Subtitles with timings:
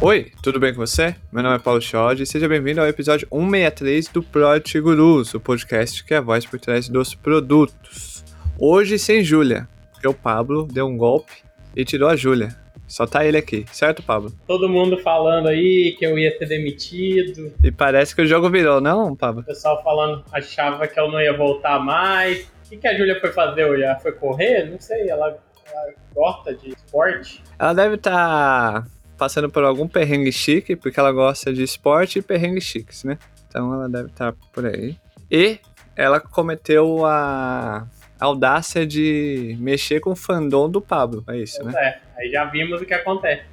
[0.00, 1.16] Oi, tudo bem com você?
[1.32, 5.40] Meu nome é Paulo Schod e seja bem-vindo ao episódio 163 do Product Gurus, o
[5.40, 8.24] podcast que é a voz por trás dos produtos.
[8.56, 11.32] Hoje sem Júlia, porque o Pablo deu um golpe
[11.74, 12.54] e tirou a Júlia.
[12.86, 14.32] Só tá ele aqui, certo, Pablo?
[14.46, 17.52] Todo mundo falando aí que eu ia ser demitido.
[17.62, 19.40] E parece que o jogo virou, não, Pablo?
[19.40, 22.46] O pessoal falando, achava que eu não ia voltar mais.
[22.64, 23.82] O que, que a Júlia foi fazer hoje?
[23.82, 24.70] Ela foi correr?
[24.70, 25.36] Não sei, ela,
[25.66, 27.42] ela gosta de esporte.
[27.58, 28.86] Ela deve estar tá
[29.18, 33.18] passando por algum perrengue chique, porque ela gosta de esporte e perrengue chiques, né?
[33.48, 34.96] Então ela deve estar tá por aí.
[35.30, 35.58] E
[35.96, 37.86] ela cometeu a
[38.20, 41.72] audácia de mexer com o fandom do Pablo, é isso, né?
[41.76, 43.44] É, aí já vimos o que acontece.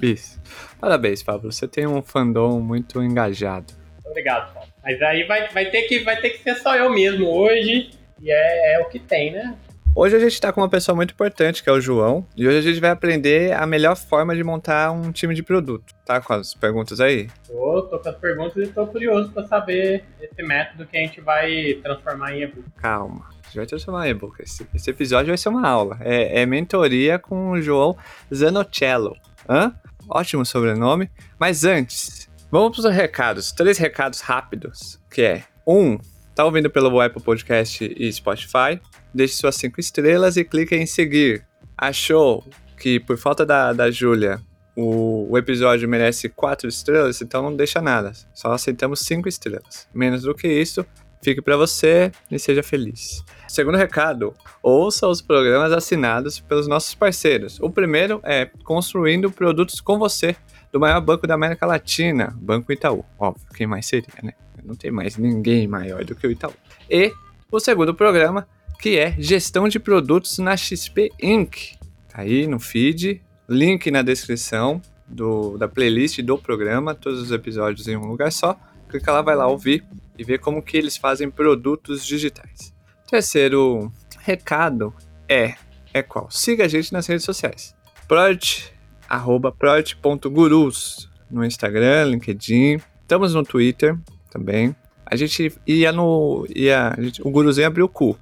[0.00, 0.40] Isso.
[0.80, 1.50] Parabéns, Pablo.
[1.50, 3.72] Você tem um fandom muito engajado.
[4.04, 4.68] Obrigado, Paulo.
[4.82, 7.90] Mas aí vai, vai, ter, que, vai ter que ser só eu mesmo hoje.
[8.20, 9.56] E é, é o que tem, né?
[9.98, 12.58] Hoje a gente está com uma pessoa muito importante, que é o João, e hoje
[12.58, 15.94] a gente vai aprender a melhor forma de montar um time de produto.
[16.04, 17.30] Tá com as perguntas aí?
[17.48, 21.22] Tô, tô com as perguntas e tô curioso para saber esse método que a gente
[21.22, 22.66] vai transformar em e-book.
[22.76, 24.42] Calma, a gente vai transformar em e-book.
[24.42, 25.96] Esse, esse, episódio vai ser uma aula.
[26.02, 27.96] É, é mentoria com o João
[28.32, 29.16] Zanocello.
[29.48, 29.74] Hã?
[30.10, 31.10] Ótimo sobrenome.
[31.38, 33.50] Mas antes, vamos para os recados.
[33.50, 35.44] Três recados rápidos, que é...
[35.66, 35.98] Um,
[36.36, 38.78] tá ouvindo pelo Apple Podcast e Spotify?
[39.16, 41.44] deixe suas cinco estrelas e clique em seguir.
[41.76, 42.44] Achou
[42.76, 44.40] que por falta da, da Júlia
[44.76, 48.12] o, o, episódio merece quatro estrelas, então não deixa nada.
[48.34, 49.88] Só aceitamos cinco estrelas.
[49.94, 50.84] Menos do que isso,
[51.22, 53.24] fique para você e seja feliz.
[53.48, 57.58] Segundo recado, ouça os programas assinados pelos nossos parceiros.
[57.60, 60.36] O primeiro é Construindo Produtos com Você,
[60.70, 63.02] do maior banco da América Latina, Banco Itaú.
[63.18, 64.34] Óbvio, quem mais seria, né?
[64.66, 66.52] Não tem mais ninguém maior do que o Itaú.
[66.90, 67.12] E
[67.50, 68.46] o segundo programa
[68.78, 71.76] que é gestão de produtos na XP Inc.
[72.08, 77.88] Tá aí no feed, link na descrição do, da playlist do programa, todos os episódios
[77.88, 78.58] em um lugar só.
[78.88, 79.84] Clica lá, vai lá ouvir
[80.18, 82.72] e ver como que eles fazem produtos digitais.
[83.08, 84.92] Terceiro recado
[85.28, 85.54] é,
[85.92, 86.30] é qual?
[86.30, 87.74] Siga a gente nas redes sociais.
[88.06, 88.70] Prod,
[89.08, 92.80] arroba prod.gurus no Instagram, LinkedIn.
[93.02, 93.96] Estamos no Twitter
[94.36, 94.76] também.
[95.04, 96.46] A gente ia no.
[96.54, 98.18] Ia, gente, o Guruzinho abriu o cu.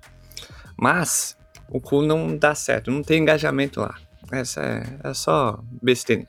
[0.77, 1.37] Mas
[1.69, 3.95] o cu não dá certo, não tem engajamento lá.
[4.31, 6.29] Essa é, é só besteirinha.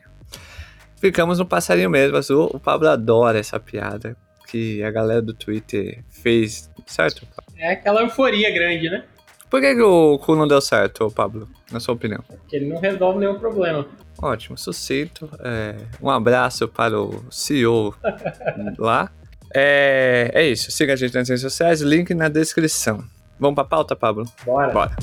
[0.97, 2.50] Ficamos no passarinho mesmo azul.
[2.53, 4.16] O Pablo adora essa piada
[4.47, 7.28] que a galera do Twitter fez, certo?
[7.57, 9.03] É aquela euforia grande, né?
[9.50, 12.23] Por que, que o cu não deu certo, Pablo, na sua opinião?
[12.28, 13.88] Porque ele não resolve nenhum problema.
[14.22, 15.29] Ótimo, sucinto.
[15.40, 17.94] É, um abraço para o CEO
[18.78, 19.12] lá.
[19.57, 20.69] É, é isso.
[20.69, 23.01] Siga a gente nas redes sociais, link na descrição.
[23.39, 24.25] Vamos pra pauta, Pablo?
[24.45, 24.73] Bora.
[24.73, 24.95] Bora.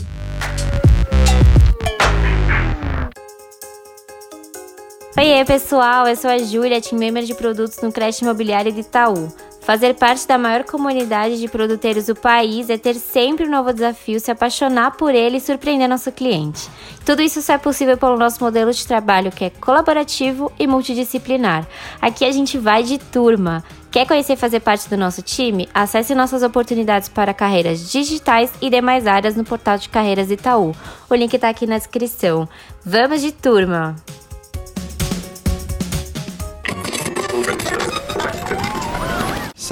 [5.17, 9.33] Oi, pessoal, eu sou a Júlia, team member de produtos no Creche Imobiliário de Itaú.
[9.63, 14.19] Fazer parte da maior comunidade de produteiros do país é ter sempre um novo desafio,
[14.19, 16.69] se apaixonar por ele e surpreender nosso cliente.
[17.07, 21.65] Tudo isso só é possível pelo nosso modelo de trabalho que é colaborativo e multidisciplinar.
[22.01, 23.63] Aqui a gente vai de turma.
[23.93, 25.69] Quer conhecer e fazer parte do nosso time?
[25.73, 30.75] Acesse nossas oportunidades para carreiras digitais e demais áreas no portal de carreiras Itaú.
[31.09, 32.49] O link está aqui na descrição.
[32.85, 33.95] Vamos de turma!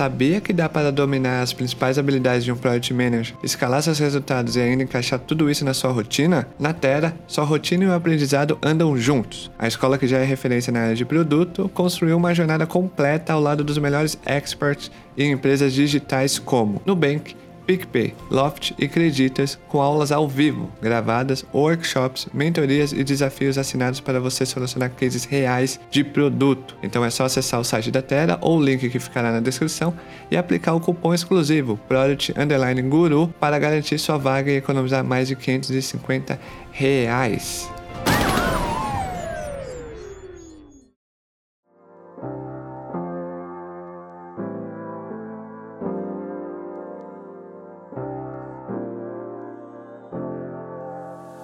[0.00, 4.56] Sabia que dá para dominar as principais habilidades de um Product Manager, escalar seus resultados
[4.56, 6.48] e ainda encaixar tudo isso na sua rotina?
[6.58, 9.50] Na Terra, sua rotina e o aprendizado andam juntos.
[9.58, 13.42] A escola que já é referência na área de produto construiu uma jornada completa ao
[13.42, 17.36] lado dos melhores experts em empresas digitais como Nubank,
[17.66, 24.20] PicPay, Loft e Creditas, com aulas ao vivo, gravadas, workshops, mentorias e desafios assinados para
[24.20, 26.76] você solucionar cases reais de produto.
[26.82, 29.94] Então é só acessar o site da Terra ou o link que ficará na descrição
[30.30, 35.28] e aplicar o cupom exclusivo Product Underline Guru para garantir sua vaga e economizar mais
[35.28, 36.38] de 550
[36.72, 37.79] reais.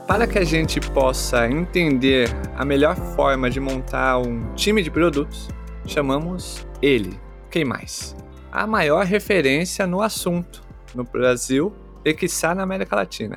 [0.06, 5.48] Para que a gente possa entender a melhor forma de montar um time de produtos,
[5.84, 7.18] chamamos ele,
[7.50, 8.14] quem mais?
[8.52, 10.62] A maior referência no assunto
[10.94, 11.74] no Brasil
[12.04, 13.36] e está na América Latina.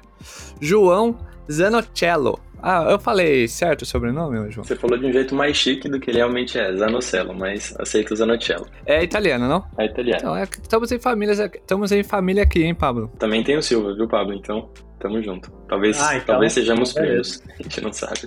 [0.62, 1.18] João
[1.52, 2.40] Zanocello.
[2.62, 4.64] Ah, eu falei certo o sobrenome, João?
[4.64, 8.16] Você falou de um jeito mais chique do que ele realmente é, Zanocello, mas aceito
[8.16, 8.68] Zanocello.
[8.86, 9.66] É italiano, não?
[9.78, 10.20] É italiano.
[10.20, 13.12] Então, é, estamos em famílias, estamos em família aqui, hein, Pablo?
[13.20, 14.34] Também tem o Silva, viu, Pablo?
[14.34, 14.70] Então,
[15.00, 15.50] Tamo junto.
[15.68, 17.42] Talvez, ah, então, talvez sejamos então primos.
[17.48, 18.20] A gente não sabe.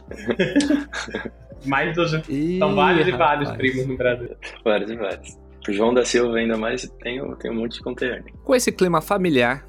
[1.67, 2.15] Mais dos.
[2.29, 3.47] Ih, São vários e rapaz.
[3.47, 4.31] vários primos no Brasil.
[4.65, 5.39] Vários e vários.
[5.69, 8.35] O João da Silva ainda mais tem, tem um monte de conterrâneo.
[8.43, 9.65] Com esse clima familiar,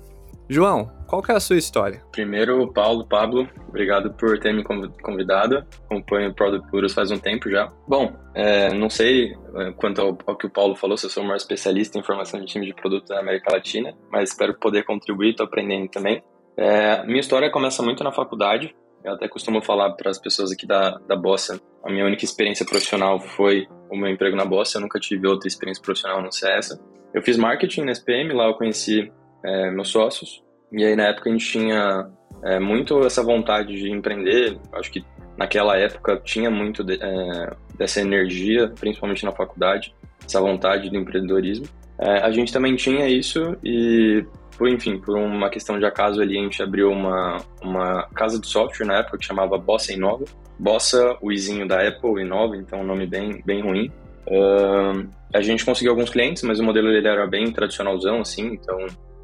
[0.49, 2.01] João, qual que é a sua história?
[2.11, 5.65] Primeiro, Paulo, Pablo, obrigado por ter me conv- convidado.
[5.85, 7.67] Acompanho o Product Puros faz um tempo já.
[7.87, 11.23] Bom, é, não sei é, quanto ao, ao que o Paulo falou, se eu sou
[11.23, 14.83] o maior especialista em formação de time de produto da América Latina, mas espero poder
[14.85, 16.23] contribuir, estou aprendendo também.
[16.55, 18.75] É, minha história começa muito na faculdade.
[19.03, 22.65] Eu até costumo falar para as pessoas aqui da, da Bossa, a minha única experiência
[22.65, 26.51] profissional foi o meu emprego na Bossa, eu nunca tive outra experiência profissional não ser
[26.51, 26.79] essa.
[27.13, 29.11] Eu fiz marketing na SPM, lá eu conheci
[29.43, 30.41] é, meus sócios,
[30.71, 32.09] e aí na época a gente tinha
[32.43, 34.57] é, muito essa vontade de empreender.
[34.73, 35.03] Acho que
[35.37, 39.93] naquela época tinha muito de- é, dessa energia, principalmente na faculdade,
[40.25, 41.65] essa vontade do empreendedorismo.
[41.99, 44.25] É, a gente também tinha isso e,
[44.57, 48.47] por enfim, por uma questão de acaso ali, a gente abriu uma, uma casa de
[48.47, 50.25] software na época que chamava Bossa Inova.
[50.59, 53.91] Bossa, o izinho da Apple, Inova, então um nome bem, bem ruim.
[54.29, 58.77] Ahn, a gente conseguiu alguns clientes, mas o modelo ele era bem tradicionalzão, assim, então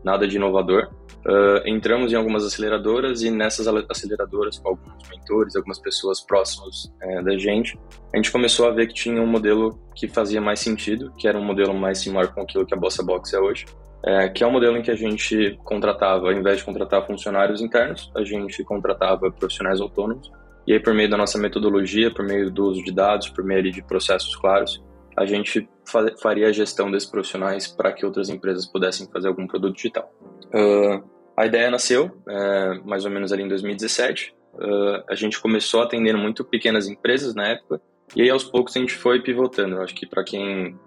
[0.04, 0.90] nada de inovador.
[1.26, 7.22] Ah, entramos em algumas aceleradoras e nessas aceleradoras, com alguns mentores, algumas pessoas próximas eh,
[7.22, 7.78] da gente,
[8.14, 11.38] a gente começou a ver que tinha um modelo que fazia mais sentido, que era
[11.38, 13.66] um modelo mais similar com aquilo que a Bossa Box é hoje,
[14.06, 17.62] eh, que é um modelo em que a gente contratava, ao invés de contratar funcionários
[17.62, 20.32] internos, a gente contratava profissionais autônomos,
[20.66, 23.72] e aí por meio da nossa metodologia, por meio do uso de dados, por meio
[23.72, 24.82] de processos claros,
[25.20, 29.46] a gente fa- faria a gestão desses profissionais para que outras empresas pudessem fazer algum
[29.46, 30.10] produto digital.
[30.54, 31.02] Ah,
[31.38, 34.34] a ideia nasceu eh, mais ou menos ali em 2017.
[34.60, 37.82] Ah, a gente começou atendendo muito pequenas empresas na época
[38.16, 39.76] e aí aos poucos a gente foi pivotando.
[39.76, 40.78] Eu acho que para quem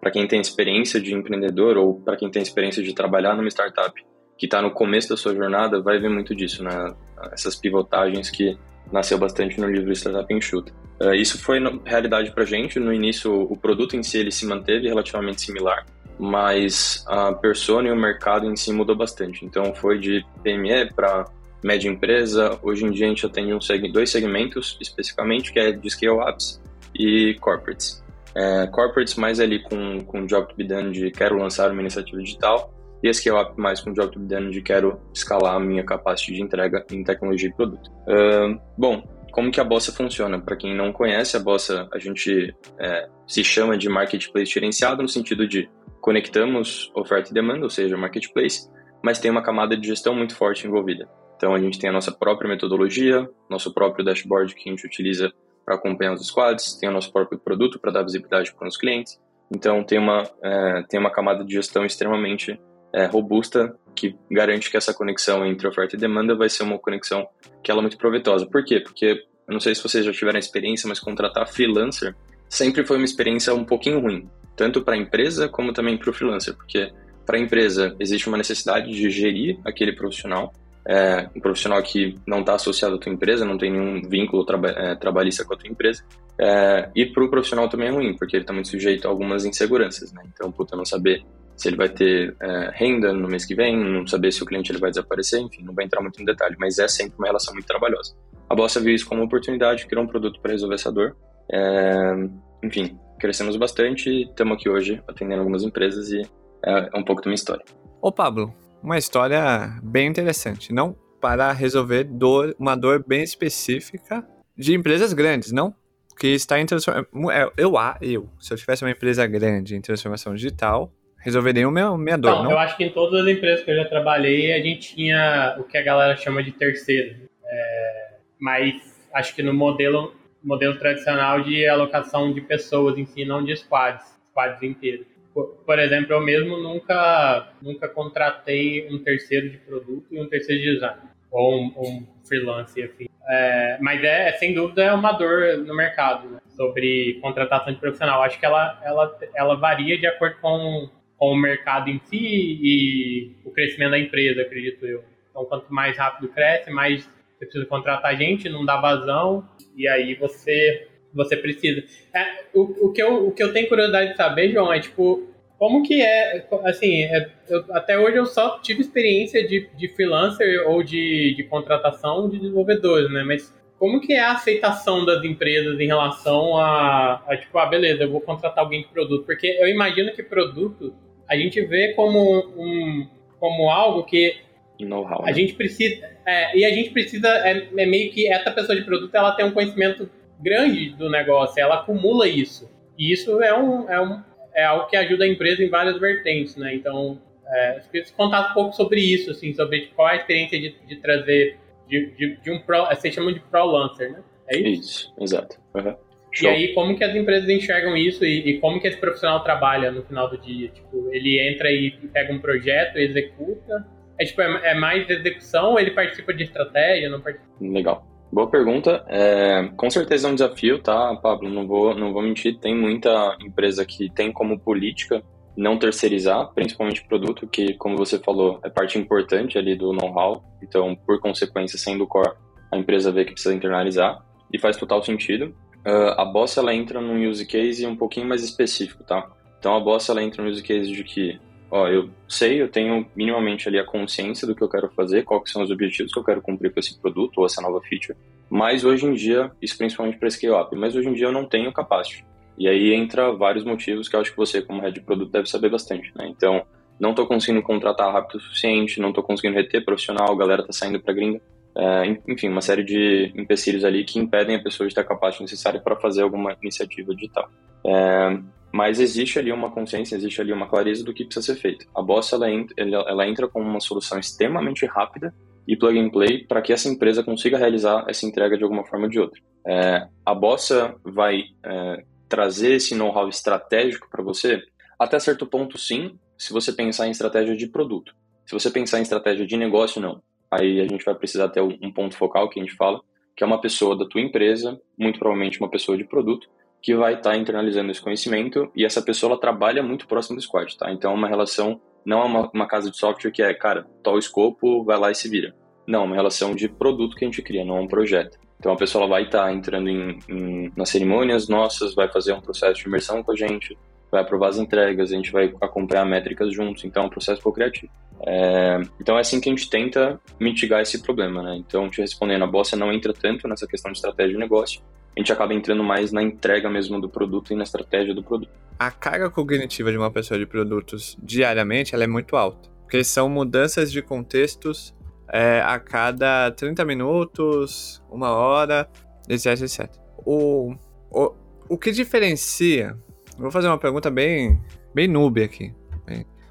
[0.00, 3.94] para quem tem experiência de empreendedor ou para quem tem experiência de trabalhar numa startup
[4.36, 6.94] que está no começo da sua jornada vai ver muito disso, né?
[7.32, 8.56] Essas pivotagens que
[8.94, 10.72] nasceu bastante no livro Startup Enxuta.
[11.00, 12.78] Uh, isso foi realidade para gente.
[12.78, 15.84] No início, o produto em si ele se manteve relativamente similar,
[16.16, 19.44] mas a persona e o mercado em si mudou bastante.
[19.44, 21.24] Então, foi de PME para
[21.62, 22.56] média empresa.
[22.62, 26.62] Hoje em dia, a gente atende um seg dois segmentos especificamente, que é de scale-ups
[26.94, 28.00] e corporates.
[28.36, 32.20] É, corporates mais ali com, com job to be done de quero lançar uma iniciativa
[32.22, 32.72] digital
[33.04, 36.38] e a scale-up mais com job to be done de quero escalar a minha capacidade
[36.38, 37.90] de entrega em tecnologia e produto.
[38.08, 40.40] Uh, bom, como que a Bossa funciona?
[40.40, 45.08] Para quem não conhece, a Bossa a gente é, se chama de marketplace gerenciado no
[45.08, 45.68] sentido de
[46.00, 48.70] conectamos oferta e demanda, ou seja, marketplace,
[49.02, 51.06] mas tem uma camada de gestão muito forte envolvida.
[51.36, 55.30] Então a gente tem a nossa própria metodologia, nosso próprio dashboard que a gente utiliza
[55.62, 59.20] para acompanhar os squads, tem o nosso próprio produto para dar visibilidade para os clientes.
[59.54, 62.58] Então tem uma é, tem uma camada de gestão extremamente
[62.94, 67.26] é, robusta que garante que essa conexão entre oferta e demanda vai ser uma conexão
[67.62, 68.46] que ela é muito proveitosa.
[68.46, 68.80] Por quê?
[68.80, 72.14] Porque eu não sei se vocês já tiveram experiência, mas contratar freelancer
[72.48, 76.12] sempre foi uma experiência um pouquinho ruim, tanto para a empresa como também para o
[76.12, 76.92] freelancer, porque
[77.26, 80.52] para a empresa existe uma necessidade de gerir aquele profissional,
[80.86, 84.68] é, um profissional que não está associado à tua empresa, não tem nenhum vínculo traba
[84.68, 86.04] é, trabalhista com a tua empresa,
[86.38, 89.44] é, e para o profissional também é ruim, porque ele está muito sujeito a algumas
[89.44, 90.22] inseguranças, né?
[90.32, 91.24] Então, puta, não saber
[91.56, 94.72] se ele vai ter é, renda no mês que vem, não saber se o cliente
[94.72, 97.54] ele vai desaparecer, enfim, não vai entrar muito em detalhe, mas é sempre uma relação
[97.54, 98.14] muito trabalhosa.
[98.48, 101.16] A Bossa viu isso como oportunidade, criou um produto para resolver essa dor.
[101.50, 102.14] É,
[102.62, 106.22] enfim, crescemos bastante e estamos aqui hoje atendendo algumas empresas e
[106.64, 107.64] é, é um pouco da minha história.
[108.00, 114.74] Ô Pablo, uma história bem interessante, não para resolver dor, uma dor bem específica de
[114.74, 115.74] empresas grandes, não?
[116.18, 117.08] Que está em transformação.
[117.56, 120.92] Eu, eu, se eu tivesse uma empresa grande em transformação digital,
[121.24, 122.50] resolveria o meu, minha dor, não, não?
[122.50, 125.64] Eu acho que em todas as empresas que eu já trabalhei, a gente tinha o
[125.64, 127.16] que a galera chama de terceiro.
[127.46, 128.74] É, mas
[129.14, 134.04] acho que no modelo, modelo tradicional de alocação de pessoas em si, não de squads,
[134.30, 135.06] squads inteiros.
[135.32, 140.62] Por, por exemplo, eu mesmo nunca, nunca contratei um terceiro de produto e um terceiro
[140.62, 141.00] de design,
[141.30, 143.08] ou um, um freelance, enfim.
[143.26, 148.22] É, mas é, sem dúvida, é uma dor no mercado né, sobre contratação de profissional.
[148.22, 150.90] Acho que ela, ela, ela varia de acordo com,
[151.24, 155.02] com o mercado em si e o crescimento da empresa, acredito eu.
[155.30, 160.14] Então, quanto mais rápido cresce, mais você precisa contratar gente, não dá vazão, e aí
[160.14, 161.82] você, você precisa.
[162.14, 165.26] É, o, o, que eu, o que eu tenho curiosidade de saber, João, é tipo,
[165.58, 170.68] como que é, assim, é, eu, até hoje eu só tive experiência de, de freelancer
[170.68, 175.80] ou de, de contratação de desenvolvedores, né, mas como que é a aceitação das empresas
[175.80, 179.68] em relação a, a, tipo, ah, beleza, eu vou contratar alguém de produto, porque eu
[179.68, 180.94] imagino que produto
[181.28, 183.06] a gente vê como um,
[183.38, 184.36] como algo que
[184.80, 185.24] know-how.
[185.24, 186.08] A gente precisa.
[186.26, 187.28] É, e a gente precisa.
[187.28, 190.08] É, é, meio que essa pessoa de produto ela tem um conhecimento
[190.40, 192.70] grande do negócio, ela acumula isso.
[192.98, 194.22] E isso é, um, é, um,
[194.54, 196.74] é algo que ajuda a empresa em várias vertentes, né?
[196.74, 200.60] Então, é, eu queria contar um pouco sobre isso, assim, sobre tipo, qual a experiência
[200.60, 204.22] de, de trazer de, de, de um pro, vocês chamam de pro lancer, né?
[204.48, 204.80] É isso?
[204.80, 205.56] Isso, exato.
[205.74, 205.96] Uhum.
[206.42, 209.92] E aí, como que as empresas enxergam isso e, e, como que esse profissional trabalha
[209.92, 210.68] no final do dia?
[210.68, 213.86] Tipo, ele entra e pega um projeto, executa.
[214.18, 217.08] É, tipo, é, é mais execução ou ele participa de estratégia?
[217.08, 217.52] Não participa?
[217.60, 218.06] Legal.
[218.32, 219.04] Boa pergunta.
[219.08, 221.48] É, com certeza é um desafio, tá, Pablo?
[221.48, 222.58] Não vou, não vou mentir.
[222.58, 225.22] Tem muita empresa que tem como política
[225.56, 230.42] não terceirizar, principalmente produto, que, como você falou, é parte importante ali do know-how.
[230.62, 232.32] Então, por consequência, sendo core,
[232.72, 234.20] a empresa vê que precisa internalizar
[234.52, 235.54] e faz total sentido.
[235.86, 239.30] Uh, a Boss ela entra num use case um pouquinho mais específico, tá?
[239.58, 241.38] Então a Boss ela entra no use case de que,
[241.70, 245.50] ó, eu sei, eu tenho minimamente ali a consciência do que eu quero fazer, quais
[245.50, 248.16] são os objetivos que eu quero cumprir com esse produto ou essa nova feature.
[248.48, 251.44] Mas hoje em dia, isso principalmente para scale up, mas hoje em dia eu não
[251.44, 252.24] tenho capacity.
[252.56, 255.48] E aí entra vários motivos que eu acho que você, como head de produto, deve
[255.48, 256.28] saber bastante, né?
[256.28, 256.64] Então,
[256.98, 260.72] não estou conseguindo contratar rápido o suficiente, não estou conseguindo reter profissional, a galera está
[260.72, 261.40] saindo para gringa.
[261.76, 265.42] É, enfim, uma série de empecilhos ali que impedem a pessoa de ter a capacidade
[265.42, 267.50] necessária para fazer alguma iniciativa digital.
[267.84, 268.38] É,
[268.72, 271.86] mas existe ali uma consciência, existe ali uma clareza do que precisa ser feito.
[271.94, 275.34] A Boss ela ela entra com uma solução extremamente rápida
[275.66, 279.06] e plug and play para que essa empresa consiga realizar essa entrega de alguma forma
[279.06, 279.40] ou de outra.
[279.66, 284.60] É, a Bossa vai é, trazer esse know-how estratégico para você?
[284.98, 288.14] Até certo ponto, sim, se você pensar em estratégia de produto.
[288.46, 290.20] Se você pensar em estratégia de negócio, não.
[290.54, 293.00] Aí a gente vai precisar ter um ponto focal que a gente fala,
[293.36, 296.48] que é uma pessoa da tua empresa, muito provavelmente uma pessoa de produto,
[296.80, 300.42] que vai estar tá internalizando esse conhecimento e essa pessoa ela trabalha muito próximo do
[300.42, 300.92] squad, tá?
[300.92, 304.18] Então é uma relação, não é uma, uma casa de software que é, cara, tal
[304.18, 305.54] escopo, vai lá e se vira.
[305.86, 308.38] Não, é uma relação de produto que a gente cria, não é um projeto.
[308.60, 312.40] Então a pessoa vai estar tá entrando em, em, nas cerimônias nossas, vai fazer um
[312.40, 313.76] processo de imersão com a gente,
[314.14, 317.92] vai aprovar as entregas, a gente vai acompanhar métricas juntos, então é um processo co-criativo.
[318.24, 321.56] É, então é assim que a gente tenta mitigar esse problema, né?
[321.56, 324.80] Então, te respondendo, a Bossa não entra tanto nessa questão de estratégia de negócio,
[325.16, 328.52] a gente acaba entrando mais na entrega mesmo do produto e na estratégia do produto.
[328.78, 333.28] A carga cognitiva de uma pessoa de produtos diariamente ela é muito alta, porque são
[333.28, 334.94] mudanças de contextos
[335.28, 338.88] é, a cada 30 minutos, uma hora,
[339.28, 339.90] etc, etc.
[340.24, 340.72] O,
[341.10, 341.34] o,
[341.68, 342.96] o que diferencia...
[343.38, 344.60] Vou fazer uma pergunta bem,
[344.94, 345.74] bem noob aqui.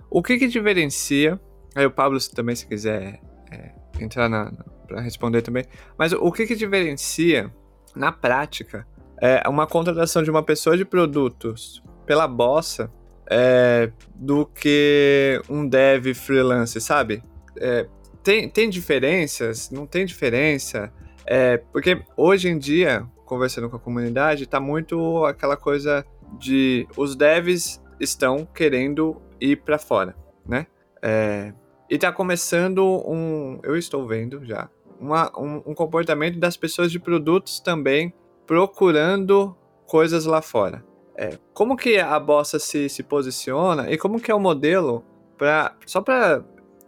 [0.10, 1.40] O que, que diferencia...
[1.76, 3.20] Aí o Pablo também, se quiser
[3.52, 4.54] é, entrar na,
[4.88, 5.66] para responder também.
[5.98, 7.52] Mas o que, que diferencia,
[7.96, 8.86] na prática,
[9.20, 12.92] é uma contratação de uma pessoa de produtos pela bossa
[13.28, 17.24] é, do que um dev freelance, sabe?
[17.58, 17.88] É,
[18.22, 19.72] tem, tem diferenças?
[19.72, 20.94] Não tem diferença?
[21.26, 26.06] É, porque hoje em dia, conversando com a comunidade, tá muito aquela coisa
[26.40, 30.68] de os devs estão querendo ir para fora, né?
[31.02, 31.54] É,
[31.90, 37.00] e tá começando um, eu estou vendo já, uma, um, um, comportamento das pessoas de
[37.00, 38.14] produtos também
[38.48, 40.84] procurando coisas lá fora.
[41.16, 45.04] É, como que a Bossa se, se posiciona e como que é o modelo
[45.38, 46.44] para só para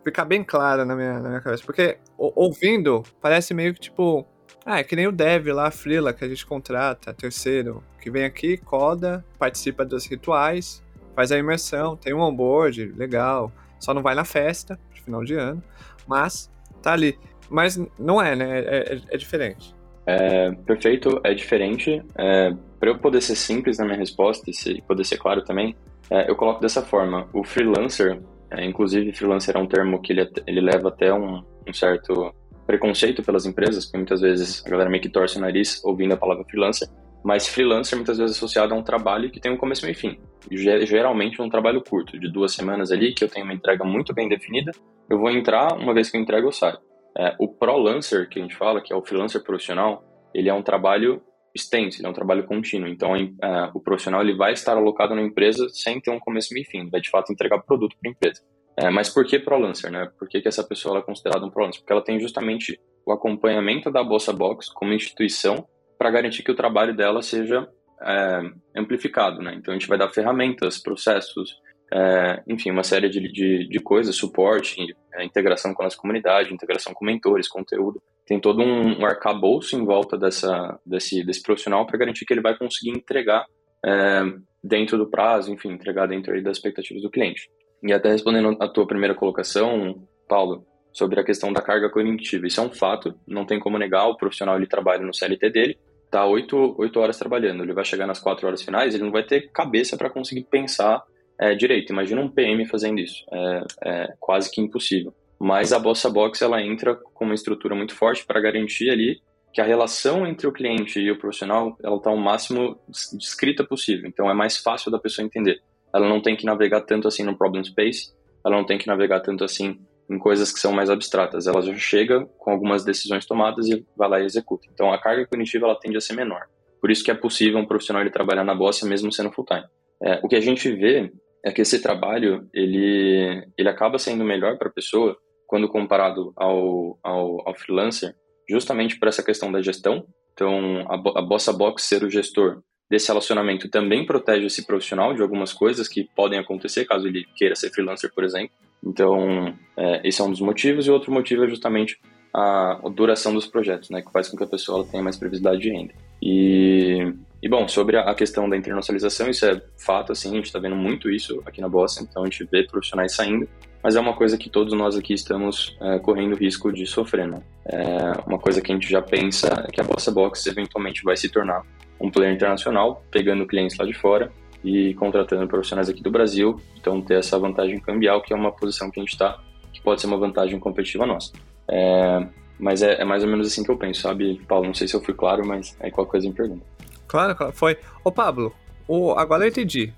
[0.06, 1.64] ficar bem clara na minha, na minha cabeça.
[1.66, 4.26] Porque ouvindo, parece meio que tipo.
[4.68, 8.10] Ah, é que nem o dev lá, a Freela, que a gente contrata, terceiro, que
[8.10, 10.84] vem aqui, coda, participa dos rituais,
[11.16, 13.52] faz a imersão, tem um onboard, legal.
[13.80, 15.62] Só não vai na festa, de final de ano,
[16.08, 17.16] mas tá ali.
[17.48, 18.60] Mas não é, né?
[18.60, 19.76] É, é, é diferente.
[20.08, 22.02] É, perfeito, é diferente.
[22.16, 25.76] É, Para eu poder ser simples na minha resposta e poder ser claro também,
[26.10, 28.20] é, eu coloco dessa forma: o freelancer,
[28.50, 32.34] é, inclusive, freelancer é um termo que ele, ele leva até um, um, certo
[32.66, 36.18] preconceito pelas empresas, porque muitas vezes a galera meio que torce o nariz ouvindo a
[36.18, 36.88] palavra freelancer,
[37.24, 39.98] mas freelancer muitas vezes é associado a um trabalho que tem um começo, meio e
[39.98, 40.20] fim.
[40.52, 44.30] Geralmente um trabalho curto, de duas semanas ali, que eu tenho uma entrega muito bem
[44.30, 44.72] definida,
[45.10, 46.78] eu vou entrar, uma vez que eu entrego, eu saio.
[47.18, 50.04] É, o pro-lancer, que a gente fala, que é o freelancer profissional,
[50.34, 51.22] ele é um trabalho
[51.56, 52.90] extenso, ele é um trabalho contínuo.
[52.90, 56.64] Então, uh, o profissional ele vai estar alocado na empresa sem ter um começo, meio
[56.64, 56.90] e fim.
[56.90, 58.42] Vai, de fato, entregar produto para a empresa.
[58.78, 60.10] É, mas por que ProLancer, né?
[60.20, 61.82] Por que, que essa pessoa é considerada um ProLancer?
[61.82, 65.68] Porque ela tem justamente o acompanhamento da Bolsa Box como instituição
[65.98, 67.68] para garantir que o trabalho dela seja
[68.02, 68.42] é,
[68.76, 69.54] amplificado, né?
[69.56, 71.58] Então, a gente vai dar ferramentas, processos,
[71.94, 74.76] é, enfim, uma série de, de, de coisas, suporte,
[75.14, 79.76] é, integração com a nossa comunidade, integração com mentores, conteúdo, tem todo um, um arcabouço
[79.76, 83.46] em volta dessa, desse, desse profissional para garantir que ele vai conseguir entregar
[83.86, 84.24] é,
[84.64, 87.50] dentro do prazo, enfim, entregar dentro das expectativas do cliente.
[87.84, 92.60] E até respondendo a tua primeira colocação, Paulo, sobre a questão da carga cognitiva, isso
[92.60, 95.78] é um fato, não tem como negar, o profissional ele trabalha no CLT dele,
[96.10, 99.24] tá 8, 8 horas trabalhando, ele vai chegar nas 4 horas finais, ele não vai
[99.24, 101.04] ter cabeça para conseguir pensar
[101.40, 101.92] é, direito.
[101.92, 105.14] Imagina um PM fazendo isso, é, é, quase que impossível.
[105.38, 109.20] Mas a Bossa Box ela entra com uma estrutura muito forte para garantir ali
[109.54, 112.80] que a relação entre o cliente e o profissional ela está o máximo
[113.14, 114.08] descrita possível.
[114.08, 115.62] Então é mais fácil da pessoa entender.
[115.96, 118.14] Ela não tem que navegar tanto assim no problem space,
[118.46, 121.48] ela não tem que navegar tanto assim em coisas que são mais abstratas.
[121.48, 124.68] Ela já chega com algumas decisões tomadas e vai lá e executa.
[124.74, 126.42] Então a carga cognitiva ela tende a ser menor.
[126.82, 129.64] Por isso que é possível um profissional ele trabalhar na Bossa mesmo sendo full time.
[130.04, 131.12] É, o que a gente vê
[131.44, 137.00] é que esse trabalho ele ele acaba sendo melhor para a pessoa quando comparado ao,
[137.02, 138.14] ao, ao, freelancer,
[138.50, 140.06] justamente por essa questão da gestão.
[140.34, 145.22] Então a, a Bossa Box ser o gestor desse relacionamento também protege esse profissional de
[145.22, 148.52] algumas coisas que podem acontecer caso ele queira ser freelancer, por exemplo.
[148.84, 150.86] Então, é, esse é um dos motivos.
[150.86, 152.00] E outro motivo é justamente
[152.34, 155.62] a, a duração dos projetos, né, que faz com que a pessoa tenha mais previsibilidade
[155.62, 155.94] de renda.
[156.22, 160.60] E, e bom, sobre a questão da internacionalização, isso é fato, assim, a gente está
[160.60, 163.48] vendo muito isso aqui na Bossa, então a gente vê profissionais saindo,
[163.82, 167.42] mas é uma coisa que todos nós aqui estamos é, correndo risco de sofrer, né?
[167.66, 171.16] É uma coisa que a gente já pensa é que a Bossa Box eventualmente vai
[171.16, 171.62] se tornar
[172.00, 174.32] um player internacional, pegando clientes lá de fora
[174.64, 178.90] e contratando profissionais aqui do Brasil, então ter essa vantagem cambial, que é uma posição
[178.90, 179.40] que a gente está,
[179.72, 181.32] que pode ser uma vantagem competitiva nossa.
[181.68, 182.28] É,
[182.60, 184.66] mas é, é, mais ou menos assim que eu penso, sabe, Paulo?
[184.66, 186.66] Não sei se eu fui claro, mas aí qualquer coisa me pergunta.
[187.08, 187.78] Claro, claro, foi.
[188.04, 188.54] Ô, Pablo,
[188.88, 189.94] o, agora eu entendi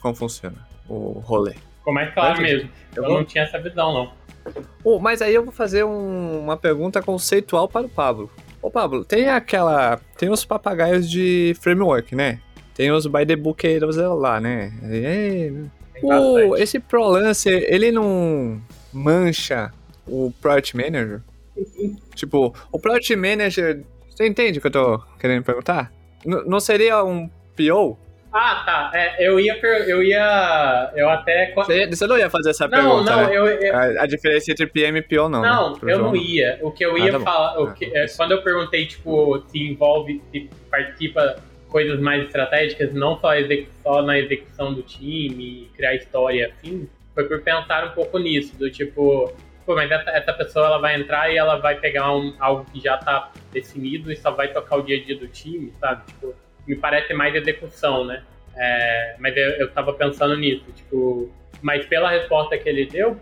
[0.00, 0.56] como funciona
[0.88, 1.54] o rolê.
[1.78, 2.70] Ficou mais claro mesmo.
[2.94, 3.18] Eu, eu vou...
[3.18, 4.12] não tinha essa visão, não.
[4.84, 8.30] Oh, mas aí eu vou fazer um, uma pergunta conceitual para o Pablo.
[8.66, 10.00] Ô Pablo, tem aquela.
[10.18, 12.40] Tem os papagaios de framework, né?
[12.74, 14.72] Tem os by the bookeiros lá, né?
[14.82, 15.52] É,
[16.02, 18.60] o, esse ProLancer, ele não
[18.92, 19.72] mancha
[20.04, 21.22] o Product Manager?
[22.16, 23.84] tipo, o Product Manager.
[24.10, 25.92] Você entende o que eu tô querendo perguntar?
[26.24, 27.96] N não seria um PO?
[28.38, 28.90] Ah, tá.
[28.92, 29.58] É, eu ia.
[29.86, 30.92] Eu ia.
[30.94, 31.54] Eu até.
[31.54, 33.10] Você, você não ia fazer essa não, pergunta.
[33.10, 33.36] Não, né?
[33.36, 33.74] eu, eu...
[33.74, 35.40] A, a, diferença entre PM e PO não.
[35.40, 35.78] Não, né?
[35.94, 36.58] eu não ia.
[36.60, 37.60] O que eu ia ah, tá falar.
[37.62, 41.36] O que, é, quando eu perguntei, tipo, se envolve, se participa
[41.70, 43.30] coisas mais estratégicas, não só,
[43.82, 48.70] só na execução do time, criar história afim, foi por pensar um pouco nisso, do
[48.70, 49.32] tipo,
[49.64, 52.80] pô, mas essa, essa pessoa ela vai entrar e ela vai pegar um, algo que
[52.80, 56.06] já tá definido e só vai tocar o dia a dia do time, sabe?
[56.06, 56.34] Tipo,
[56.66, 58.22] me parece mais execução, né?
[58.56, 61.30] É, mas eu, eu tava pensando nisso, tipo,
[61.62, 63.18] mas pela resposta que ele deu,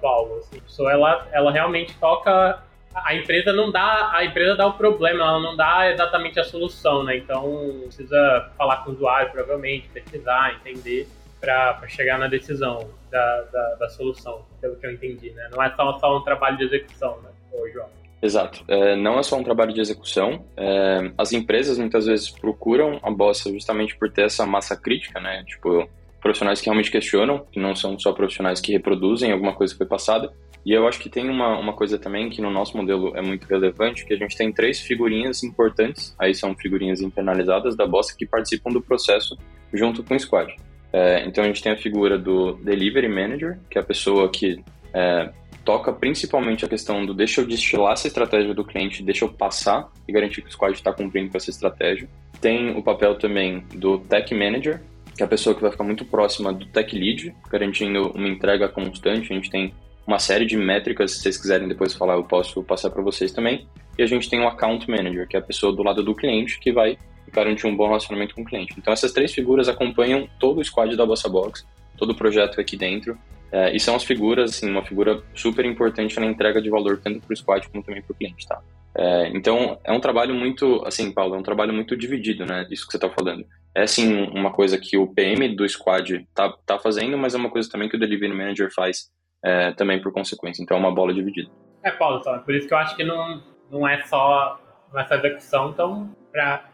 [0.00, 2.62] Paulo, assim, a pessoa ela, ela realmente toca.
[2.94, 7.04] A empresa não dá, a empresa dá o problema, ela não dá exatamente a solução,
[7.04, 7.16] né?
[7.16, 11.08] Então precisa falar com o usuário, provavelmente, pesquisar, entender
[11.40, 15.48] para chegar na decisão da, da, da, solução, pelo que eu entendi, né?
[15.50, 17.88] Não é só, só um trabalho de execução, né, Ô, João?
[18.22, 18.64] Exato.
[18.68, 20.44] É, não é só um trabalho de execução.
[20.56, 25.42] É, as empresas muitas vezes procuram a Bossa justamente por ter essa massa crítica, né?
[25.44, 25.88] Tipo,
[26.20, 29.86] profissionais que realmente questionam, que não são só profissionais que reproduzem alguma coisa que foi
[29.86, 30.32] passada.
[30.64, 33.44] E eu acho que tem uma, uma coisa também que no nosso modelo é muito
[33.48, 38.24] relevante, que a gente tem três figurinhas importantes, aí são figurinhas internalizadas da Bossa que
[38.24, 39.36] participam do processo
[39.74, 40.54] junto com o squad.
[40.92, 44.62] É, então a gente tem a figura do Delivery Manager, que é a pessoa que
[44.94, 45.32] é,
[45.64, 49.90] toca principalmente a questão do deixa eu destilar essa estratégia do cliente, deixa eu passar
[50.06, 52.08] e garantir que o squad está cumprindo com essa estratégia.
[52.40, 54.82] Tem o papel também do Tech Manager,
[55.16, 58.68] que é a pessoa que vai ficar muito próxima do Tech Lead, garantindo uma entrega
[58.68, 59.32] constante.
[59.32, 59.74] A gente tem
[60.06, 63.66] uma série de métricas, se vocês quiserem depois falar, eu posso passar para vocês também.
[63.96, 66.58] E a gente tem o Account Manager, que é a pessoa do lado do cliente
[66.58, 66.98] que vai
[67.30, 68.74] garantir um bom relacionamento com o cliente.
[68.76, 71.64] Então essas três figuras acompanham todo o squad da Bossa Box,
[71.96, 73.16] todo o projeto aqui dentro
[73.52, 77.20] é, e são as figuras, assim, uma figura super importante na entrega de valor tanto
[77.20, 78.62] para o squad como também para o cliente, tá?
[78.94, 82.66] É, então, é um trabalho muito, assim, Paulo, é um trabalho muito dividido, né?
[82.70, 83.44] Isso que você está falando.
[83.74, 87.50] É, sim, uma coisa que o PM do squad tá, tá fazendo, mas é uma
[87.50, 89.10] coisa também que o Delivery Manager faz
[89.44, 90.62] é, também por consequência.
[90.62, 91.50] Então, é uma bola dividida.
[91.82, 94.58] É, Paulo, então, por isso que eu acho que não, não é só
[94.94, 96.64] nessa execução, então, pra,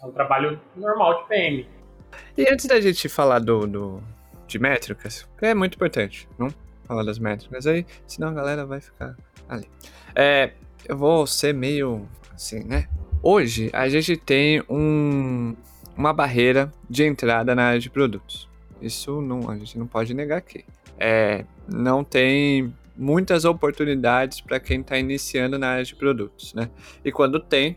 [0.00, 1.66] é um trabalho normal de PM.
[2.36, 4.02] E antes da gente falar do, do
[4.48, 6.48] de métricas, é muito importante, não?
[6.86, 9.14] Falar das métricas aí, senão a galera vai ficar
[9.48, 9.68] ali.
[10.14, 10.52] É,
[10.86, 12.88] eu vou ser meio assim, né?
[13.22, 15.54] Hoje a gente tem um,
[15.96, 18.48] uma barreira de entrada na área de produtos.
[18.80, 20.64] Isso não, a gente não pode negar aqui.
[20.98, 26.70] É, não tem muitas oportunidades para quem está iniciando na área de produtos, né?
[27.04, 27.76] E quando tem,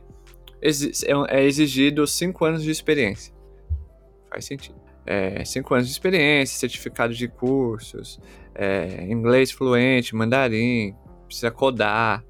[0.62, 3.34] é, é exigido 5 anos de experiência.
[4.30, 4.81] Faz sentido
[5.12, 8.20] é, cinco anos de experiência, certificado de cursos,
[8.56, 10.96] é, inglês fluente, mandarim,
[11.26, 12.24] precisa codar,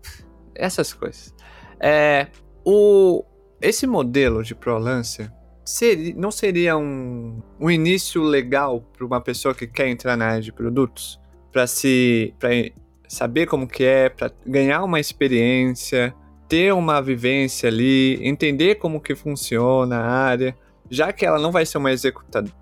[0.55, 1.33] essas coisas.
[1.79, 2.27] É,
[2.65, 3.23] o,
[3.61, 5.31] esse modelo de ProLancer
[5.63, 10.41] seria, não seria um, um início legal para uma pessoa que quer entrar na área
[10.41, 11.19] de produtos?
[11.51, 12.49] Para se pra
[13.07, 16.15] saber como que é, para ganhar uma experiência,
[16.47, 20.55] ter uma vivência ali, entender como que funciona a área,
[20.89, 22.60] já que ela não vai ser uma executadora,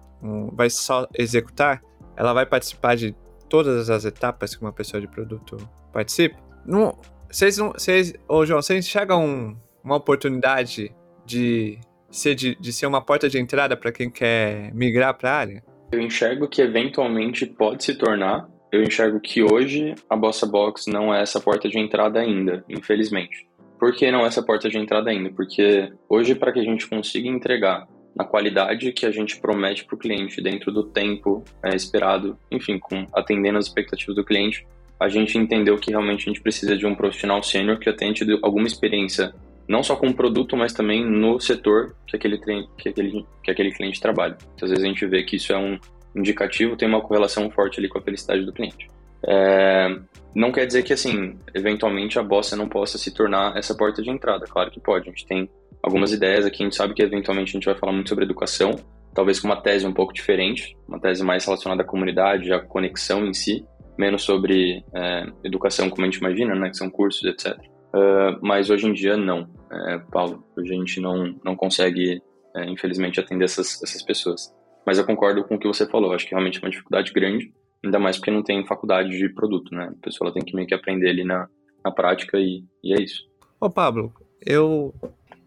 [0.54, 1.82] vai só executar,
[2.16, 3.16] ela vai participar de
[3.48, 5.58] todas as etapas que uma pessoa de produto
[5.92, 6.38] participa.
[6.66, 6.98] Não,
[7.30, 10.92] vocês não, vocês, ô João, vocês enxergam um, uma oportunidade
[11.26, 11.80] de
[12.12, 15.64] ser, de, de ser uma porta de entrada para quem quer migrar para a área?
[15.92, 18.48] Eu enxergo que eventualmente pode se tornar.
[18.72, 23.48] Eu enxergo que hoje a Bossa Box não é essa porta de entrada ainda, infelizmente.
[23.80, 25.32] Por que não é essa porta de entrada ainda?
[25.32, 29.96] Porque hoje, para que a gente consiga entregar na qualidade que a gente promete para
[29.96, 34.66] o cliente, dentro do tempo é, esperado, enfim, com, atendendo as expectativas do cliente,
[35.00, 38.38] a gente entendeu que realmente a gente precisa de um profissional sênior que tenha tido
[38.42, 39.34] alguma experiência
[39.70, 42.40] não só com o produto, mas também no setor que aquele,
[42.76, 44.36] que aquele, que aquele cliente trabalha.
[44.56, 45.80] Então, às vezes a gente vê que isso é um
[46.16, 48.88] indicativo, tem uma correlação forte ali com a felicidade do cliente.
[49.28, 49.96] É,
[50.34, 54.10] não quer dizer que, assim, eventualmente a Bossa não possa se tornar essa porta de
[54.10, 54.46] entrada.
[54.48, 55.08] Claro que pode.
[55.08, 55.48] A gente tem
[55.82, 58.72] algumas ideias aqui, a gente sabe que eventualmente a gente vai falar muito sobre educação,
[59.14, 63.26] talvez com uma tese um pouco diferente, uma tese mais relacionada à comunidade, à conexão
[63.26, 63.66] em si,
[63.98, 67.58] menos sobre é, educação como a gente imagina, né, que são cursos, etc.
[67.90, 70.44] Uh, mas hoje em dia não, é, Paulo.
[70.58, 72.22] Hoje a gente não, não consegue,
[72.56, 74.54] é, infelizmente, atender essas, essas pessoas.
[74.86, 76.14] Mas eu concordo com o que você falou.
[76.14, 77.52] Acho que realmente é uma dificuldade grande,
[77.84, 79.92] ainda mais porque não tem faculdade de produto, né?
[79.92, 81.48] A pessoa tem que meio que aprender ali na,
[81.84, 83.28] na prática e, e é isso.
[83.60, 84.14] Ô, Pablo,
[84.46, 84.94] eu,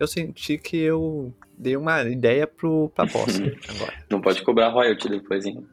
[0.02, 3.94] eu senti que eu dei uma ideia pro, pra boss agora.
[4.10, 5.64] Não pode cobrar royalty depois, hein?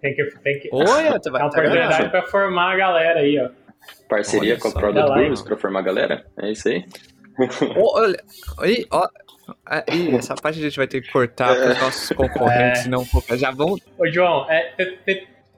[0.00, 0.24] Tem que.
[0.42, 0.68] Tem que...
[0.72, 0.84] Oi,
[1.20, 3.50] tu vai é uma oportunidade pra formar a galera aí, ó.
[4.08, 6.26] Parceria Olha com a Product Gurus pra formar a galera?
[6.38, 6.84] É isso aí?
[7.76, 8.22] Olha,
[8.58, 9.08] aí, ó,
[9.64, 12.88] aí, essa parte a gente vai ter que cortar para os nossos concorrentes, é.
[12.88, 13.76] não já vão.
[13.96, 14.74] Ô, João, é,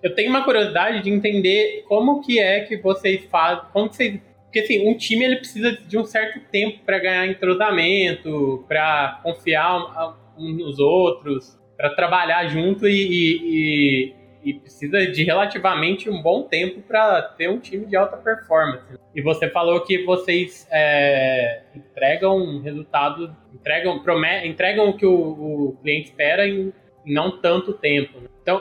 [0.02, 4.20] eu tenho uma curiosidade de entender como que é que vocês fazem, como que vocês
[4.50, 10.16] porque assim, um time ele precisa de um certo tempo para ganhar entrosamento, para confiar
[10.36, 16.82] uns nos outros, para trabalhar junto e, e, e, precisa de relativamente um bom tempo
[16.82, 18.98] para ter um time de alta performance.
[19.14, 24.02] E você falou que vocês é, entregam resultados, entregam,
[24.44, 25.14] entregam o que o,
[25.68, 26.72] o cliente espera em,
[27.06, 28.18] não tanto tempo.
[28.42, 28.60] Então,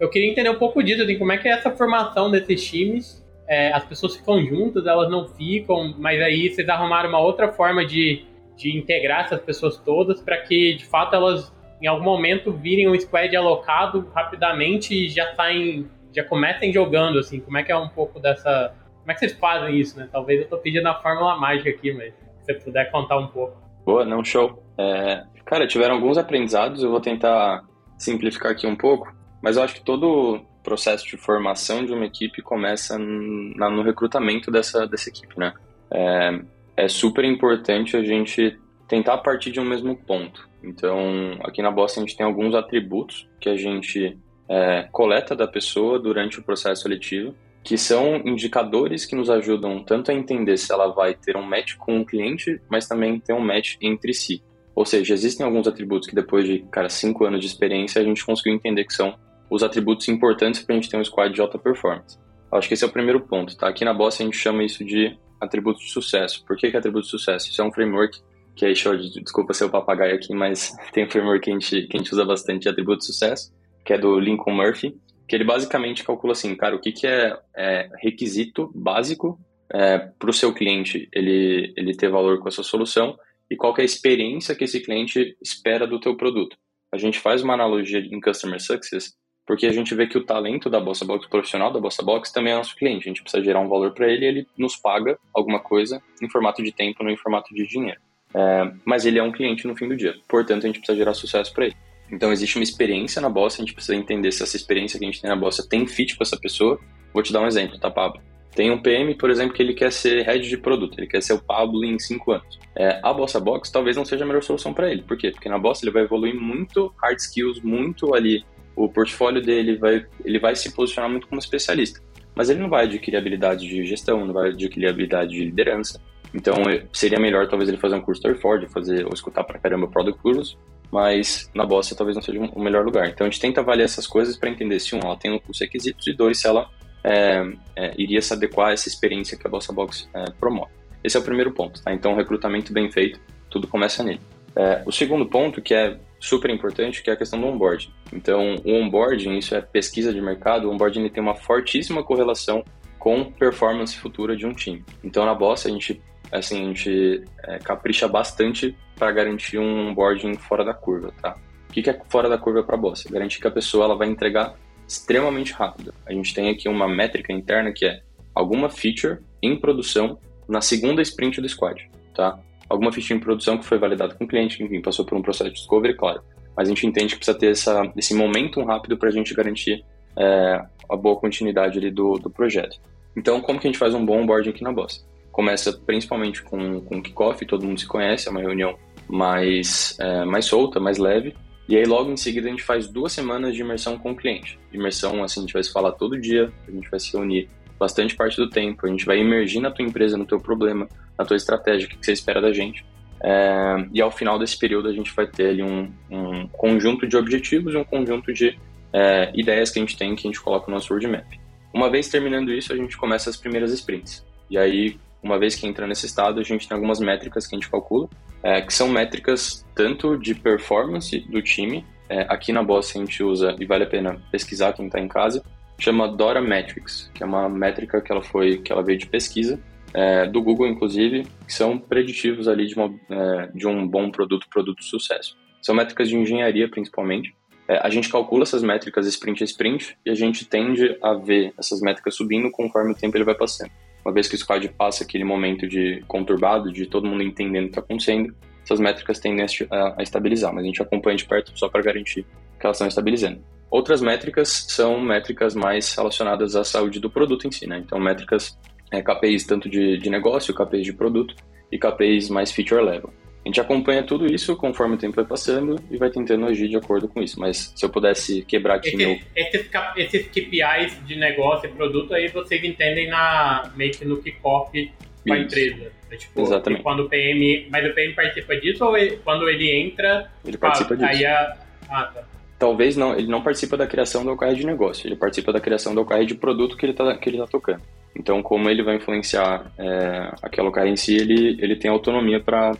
[0.00, 3.21] eu queria entender um pouco disso, assim, como é que é essa formação desses times
[3.52, 7.84] é, as pessoas ficam juntas, elas não ficam, mas aí vocês arrumaram uma outra forma
[7.84, 8.24] de,
[8.56, 12.98] de integrar essas pessoas todas para que, de fato, elas em algum momento virem um
[12.98, 15.86] squad alocado rapidamente e já saem,
[16.16, 17.40] já comecem jogando, assim.
[17.40, 18.74] Como é que é um pouco dessa...
[19.00, 20.08] Como é que vocês fazem isso, né?
[20.10, 23.60] Talvez eu tô pedindo a fórmula mágica aqui, mas se você puder contar um pouco.
[23.84, 24.62] Boa, não, show.
[24.78, 27.64] É, cara, tiveram alguns aprendizados, eu vou tentar
[27.98, 32.42] simplificar aqui um pouco, mas eu acho que todo processo de formação de uma equipe
[32.42, 35.52] começa na, no recrutamento dessa, dessa equipe, né?
[35.90, 36.40] É,
[36.76, 40.48] é super importante a gente tentar partir de um mesmo ponto.
[40.62, 45.48] Então, aqui na Bossa a gente tem alguns atributos que a gente é, coleta da
[45.48, 50.72] pessoa durante o processo seletivo, que são indicadores que nos ajudam tanto a entender se
[50.72, 54.42] ela vai ter um match com o cliente, mas também ter um match entre si.
[54.74, 58.24] Ou seja, existem alguns atributos que depois de, cara, cinco anos de experiência, a gente
[58.24, 59.14] conseguiu entender que são
[59.52, 62.18] os atributos importantes para a gente ter um squad de alta performance.
[62.50, 63.68] Acho que esse é o primeiro ponto, tá?
[63.68, 66.42] Aqui na Boss a gente chama isso de atributos de sucesso.
[66.46, 67.50] Por que, que é atributo de sucesso?
[67.50, 68.18] Isso é um framework
[68.56, 71.86] que aí, show, desculpa ser o papagaio aqui, mas tem um framework que a gente,
[71.86, 73.52] que a gente usa bastante de atributo de sucesso,
[73.84, 74.96] que é do Lincoln Murphy,
[75.28, 79.38] que ele basicamente calcula assim, cara, o que, que é, é requisito básico
[79.72, 83.16] é, para o seu cliente ele, ele ter valor com a sua solução
[83.50, 86.56] e qual é a experiência que esse cliente espera do teu produto.
[86.92, 89.14] A gente faz uma analogia em Customer Success
[89.46, 92.32] porque a gente vê que o talento da Bossa Box, o profissional da Bossa Box,
[92.32, 93.08] também é nosso cliente.
[93.08, 96.28] A gente precisa gerar um valor para ele e ele nos paga alguma coisa em
[96.28, 98.00] formato de tempo, não em formato de dinheiro.
[98.34, 101.14] É, mas ele é um cliente no fim do dia, portanto a gente precisa gerar
[101.14, 101.76] sucesso para ele.
[102.10, 105.08] Então existe uma experiência na Bossa, a gente precisa entender se essa experiência que a
[105.08, 106.78] gente tem na Bossa tem fit com essa pessoa.
[107.12, 108.22] Vou te dar um exemplo, tá, Pablo?
[108.54, 111.32] Tem um PM, por exemplo, que ele quer ser head de produto, ele quer ser
[111.32, 112.58] o Pablo em 5 anos.
[112.76, 115.02] É, a Bossa Box talvez não seja a melhor solução para ele.
[115.02, 115.30] Por quê?
[115.30, 120.06] Porque na Bossa ele vai evoluir muito hard skills, muito ali o portfólio dele vai,
[120.24, 122.00] ele vai se posicionar muito como especialista.
[122.34, 126.00] Mas ele não vai adquirir habilidade de gestão, não vai adquirir habilidade de liderança.
[126.34, 129.58] Então, é, seria melhor talvez ele fazer um curso da Ford, fazer ou escutar pra
[129.58, 130.56] caramba Product Gurus,
[130.90, 133.08] mas na Bossa talvez não seja o melhor lugar.
[133.08, 136.06] Então, a gente tenta avaliar essas coisas para entender se um, ela tem os requisitos
[136.06, 136.70] e dois, se ela
[137.04, 140.70] é, é, iria se adequar a essa experiência que a Bossa Box é, promove.
[141.04, 141.92] Esse é o primeiro ponto, tá?
[141.92, 144.20] Então, recrutamento bem feito Tudo começa nele.
[144.54, 147.92] É, o segundo ponto, que é super importante, que é a questão do onboarding.
[148.12, 152.64] Então, o onboarding, isso é pesquisa de mercado, o onboarding tem uma fortíssima correlação
[152.96, 154.84] com performance futura de um time.
[155.02, 160.34] Então, na Bossa, a gente, assim, a gente é, capricha bastante para garantir um onboarding
[160.34, 161.36] fora da curva, tá?
[161.68, 163.10] O que, é fora da curva para a Bossa?
[163.10, 164.54] Garantir que a pessoa ela vai entregar
[164.86, 165.92] extremamente rápido.
[166.06, 168.00] A gente tem aqui uma métrica interna que é
[168.32, 172.38] alguma feature em produção na segunda sprint do squad, tá?
[172.72, 175.50] Alguma ficha em produção que foi validada com o cliente, enfim, passou por um processo
[175.50, 176.22] de discovery, claro.
[176.56, 179.84] Mas a gente entende que precisa ter essa, esse momento rápido para a gente garantir
[180.16, 182.80] é, a boa continuidade ali do, do projeto.
[183.14, 185.06] Então, como que a gente faz um bom onboarding aqui na Boss?
[185.30, 190.24] Começa principalmente com, com o kickoff, todo mundo se conhece, é uma reunião mais, é,
[190.24, 191.34] mais solta, mais leve.
[191.68, 194.58] E aí, logo em seguida, a gente faz duas semanas de imersão com o cliente.
[194.72, 197.48] Imersão, assim, a gente vai se falar todo dia, a gente vai se reunir
[197.82, 201.24] bastante parte do tempo, a gente vai emergir na tua empresa, no teu problema, na
[201.24, 202.86] tua estratégia, o que você espera da gente.
[203.20, 207.16] É, e ao final desse período a gente vai ter ali um, um conjunto de
[207.16, 208.56] objetivos e um conjunto de
[208.92, 211.26] é, ideias que a gente tem que a gente coloca no nosso roadmap.
[211.74, 214.24] Uma vez terminando isso, a gente começa as primeiras sprints.
[214.48, 217.58] E aí, uma vez que entra nesse estado, a gente tem algumas métricas que a
[217.58, 218.08] gente calcula,
[218.42, 223.22] é, que são métricas tanto de performance do time, é, aqui na Boss a gente
[223.22, 225.42] usa, e vale a pena pesquisar quem está em casa,
[225.84, 229.60] chama Dora Metrics, que é uma métrica que ela foi, que ela veio de pesquisa,
[229.94, 234.48] é, do Google, inclusive, que são preditivos ali de, uma, é, de um bom produto,
[234.48, 235.36] produto de sucesso.
[235.60, 237.34] São métricas de engenharia, principalmente.
[237.68, 241.52] É, a gente calcula essas métricas sprint a sprint e a gente tende a ver
[241.58, 243.70] essas métricas subindo conforme o tempo ele vai passando.
[244.04, 247.66] Uma vez que o squad passa aquele momento de conturbado, de todo mundo entendendo o
[247.66, 251.56] que está acontecendo, essas métricas tendem a, a, estabilizar, mas a gente acompanha de perto
[251.56, 252.24] só para garantir
[252.58, 253.40] que elas estão estabilizando.
[253.72, 257.78] Outras métricas são métricas mais relacionadas à saúde do produto em si, né?
[257.78, 258.54] Então, métricas
[258.90, 261.34] é, KPIs tanto de, de negócio, KPIs de produto
[261.72, 263.10] e KPIs mais feature level.
[263.42, 266.76] A gente acompanha tudo isso conforme o tempo vai passando e vai tentando agir de
[266.76, 267.40] acordo com isso.
[267.40, 269.18] Mas se eu pudesse quebrar aqui Esse, meu...
[269.34, 274.92] Esses, esses KPIs de negócio e produto aí vocês entendem na, meio que no kickoff
[275.26, 275.90] com a empresa.
[276.10, 276.82] É, tipo, Exatamente.
[276.82, 277.68] Quando o PM...
[277.70, 280.30] Mas o PM participa disso ou ele, quando ele entra...
[280.44, 281.08] Ele participa disso.
[281.08, 281.56] Aí a,
[281.88, 282.31] ah, tá.
[282.62, 285.92] Talvez não, ele não participa da criação da OKR de negócio, ele participa da criação
[285.96, 287.82] da OKR de produto que ele está que ele tá tocando.
[288.16, 292.76] Então, como ele vai influenciar é, aquela OKR em si, ele, ele tem autonomia para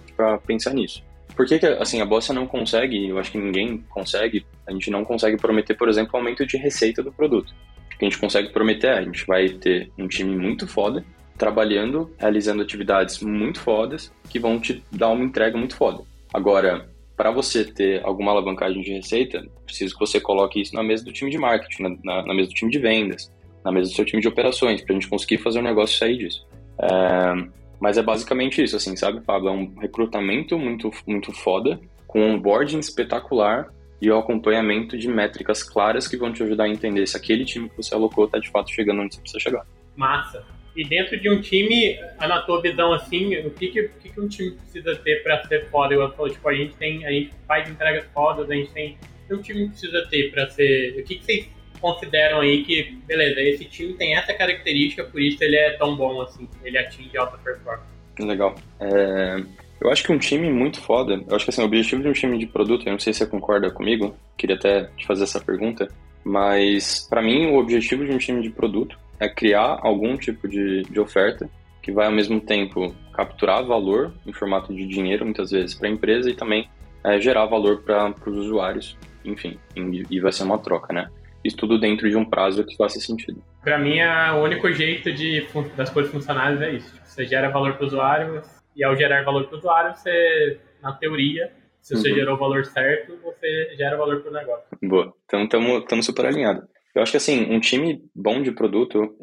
[0.47, 1.03] pensar nisso.
[1.35, 4.89] Por que, que assim, a Bossa não consegue, eu acho que ninguém consegue, a gente
[4.89, 7.53] não consegue prometer, por exemplo, aumento de receita do produto.
[7.93, 11.05] O que a gente consegue prometer é, a gente vai ter um time muito foda,
[11.37, 16.05] trabalhando, realizando atividades muito fodas, que vão te dar uma entrega muito foda.
[16.33, 16.89] Agora,
[17.23, 21.13] para você ter alguma alavancagem de receita, preciso que você coloque isso na mesa do
[21.13, 23.33] time de marketing, na, na, na mesa do time de vendas,
[23.65, 26.19] na mesa do seu time de operações, para a gente conseguir fazer o negócio sair
[26.19, 26.45] disso.
[26.81, 27.49] É,
[27.81, 29.51] mas é basicamente isso, assim, sabe, Pablo?
[29.51, 33.69] É um recrutamento muito, muito foda, com um onboarding espetacular
[34.01, 37.71] e o acompanhamento de métricas claras que vão te ajudar a entender se aquele time
[37.71, 39.65] que você alocou está de fato chegando onde você precisa chegar.
[39.95, 40.45] Massa.
[40.75, 44.29] E dentro de um time, na tua visão, assim, o que, que, que, que um
[44.29, 45.95] time precisa ter para ser foda?
[45.95, 48.97] Eu falo, tipo, a gente tem, a gente faz entregas fodas, a gente tem.
[49.31, 50.99] O um time precisa ter para ser.
[50.99, 51.49] O que, que vocês
[51.83, 56.23] consideram aí que, beleza, esse time tem essa característica, por isso ele é tão bom
[56.23, 57.91] assim, ele atinge alta performance.
[58.21, 58.55] Legal.
[58.81, 59.43] É,
[59.81, 62.13] eu acho que um time muito foda, eu acho que assim, o objetivo de um
[62.13, 65.41] time de produto, eu não sei se você concorda comigo, queria até te fazer essa
[65.41, 65.89] pergunta,
[66.25, 70.83] mas para mim o objetivo de um time de produto é criar algum tipo de,
[70.83, 71.49] de oferta
[71.81, 75.91] que vai ao mesmo tempo capturar valor em formato de dinheiro, muitas vezes, para a
[75.91, 76.69] empresa e também
[77.05, 81.09] é, gerar valor para os usuários, enfim, e vai ser uma troca, né?
[81.45, 83.43] Isso tudo dentro de um prazo que faça sentido.
[83.63, 86.95] Para mim, o único jeito de, das coisas funcionarem é isso.
[86.95, 88.43] Tipo, você gera valor para o usuário
[88.77, 92.15] e ao gerar valor para o usuário, você, na teoria, se você uhum.
[92.15, 94.65] gerou o valor certo, você gera valor para o negócio.
[94.83, 95.13] Boa.
[95.25, 96.72] Então, estamos super alinhados.
[96.95, 99.15] Eu acho que, assim, um time bom de produto,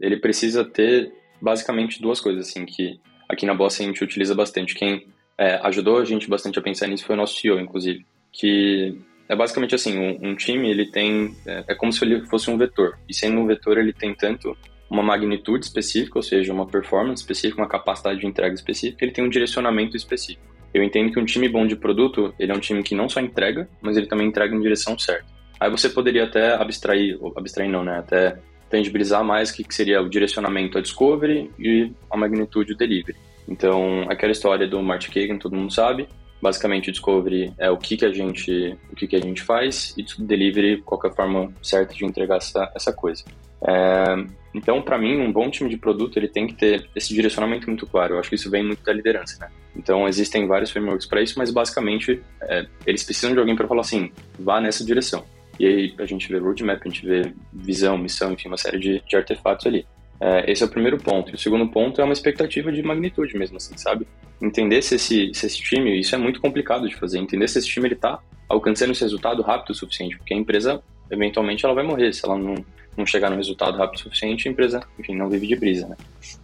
[0.00, 4.74] ele, precisa ter basicamente duas coisas, assim, que aqui na Bossa a gente utiliza bastante.
[4.74, 5.06] Quem
[5.38, 9.34] é, ajudou a gente bastante a pensar nisso foi o nosso CEO, inclusive, que é
[9.34, 12.98] basicamente assim, um, um time ele tem é, é, como se ele fosse um vetor.
[13.08, 14.56] E sendo um vetor ele tem tanto
[14.90, 19.24] uma magnitude específica, ou seja, uma performance específica, uma capacidade de entrega específica, ele tem
[19.24, 20.52] um direcionamento específico.
[20.74, 23.20] Eu entendo que um time bom de produto, ele é um time que não só
[23.20, 25.31] entrega, mas ele também entrega em direção certa.
[25.62, 28.36] Aí você poderia até abstrair, abstrair não, né, até
[28.68, 33.16] tangibilizar mais o que, seria o direcionamento a discovery e a magnitude o delivery.
[33.48, 36.08] Então, aquela história do Martin Kagan, todo mundo sabe,
[36.42, 39.94] Basicamente, o discovery é o que, que a gente o que, que a gente faz
[39.96, 43.22] e delivery qual é forma certa de entregar essa, essa coisa.
[43.64, 47.68] É, então, para mim, um bom time de produto ele tem que ter esse direcionamento
[47.68, 48.14] muito claro.
[48.14, 49.52] Eu acho que isso vem muito da liderança, né?
[49.76, 53.82] Então, existem vários frameworks para isso, mas basicamente é, eles precisam de alguém para falar
[53.82, 55.24] assim, vá nessa direção.
[55.62, 59.00] E aí a gente vê roadmap, a gente vê visão, missão, enfim, uma série de,
[59.08, 59.86] de artefatos ali.
[60.20, 61.30] É, esse é o primeiro ponto.
[61.30, 64.04] E o segundo ponto é uma expectativa de magnitude mesmo, assim, sabe?
[64.42, 67.68] Entender se esse, se esse time, isso é muito complicado de fazer, entender se esse
[67.68, 71.84] time ele tá alcançando esse resultado rápido o suficiente, porque a empresa, eventualmente, ela vai
[71.84, 72.56] morrer se ela não
[72.94, 75.96] não chegar no resultado rápido o suficiente, a empresa, enfim, não vive de brisa, né?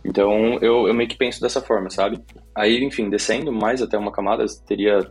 [0.02, 2.18] Então, eu, eu meio que penso dessa forma, sabe?
[2.54, 5.10] Aí, enfim, descendo mais até uma camada, teria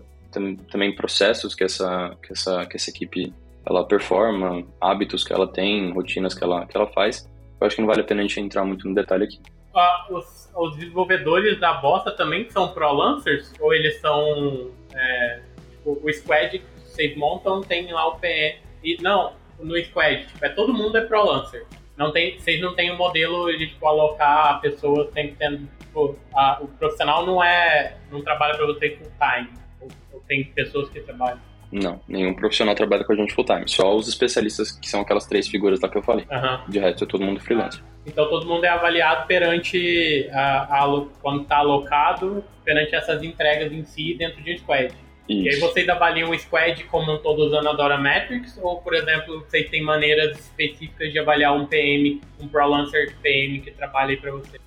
[0.71, 3.31] também processos que essa, que essa, que essa equipe
[3.69, 7.29] ela performa, hábitos que ela tem, rotinas que ela, que ela faz.
[7.59, 9.39] Eu acho que não vale a pena a gente entrar muito no detalhe aqui.
[9.75, 13.53] Ah, os, os, desenvolvedores da Bossa também são pro-lancers?
[13.59, 14.71] Ou eles são...
[14.95, 18.57] É, tipo, o squad que vocês montam tem lá o PE...
[18.83, 20.25] E, não, no squad.
[20.27, 21.65] Tipo, é, todo mundo é pro lancer.
[21.97, 25.59] Não tem, vocês não têm um modelo de tipo, alocar a pessoa tem que ter.
[25.79, 27.97] Tipo, a, o profissional não é.
[28.11, 29.49] não trabalha para você full time.
[29.81, 31.39] Ou, ou, tem pessoas que trabalham.
[31.71, 33.67] Não, nenhum profissional trabalha com a gente full time.
[33.67, 36.25] Só os especialistas, que são aquelas três figuras lá que eu falei.
[36.31, 36.59] Uhum.
[36.69, 37.83] De resto, é todo mundo freelancer.
[38.05, 43.83] Então todo mundo é avaliado perante a, a quando está alocado, perante essas entregas em
[43.83, 44.93] si dentro de um squad.
[45.27, 45.45] Isso.
[45.45, 48.93] E aí vocês avaliam o squad como um todo usando a Dora Metrics, ou, por
[48.93, 54.11] exemplo, vocês têm maneiras específicas de avaliar um PM, um Pro Lancer PM que trabalha
[54.11, 54.57] aí para você?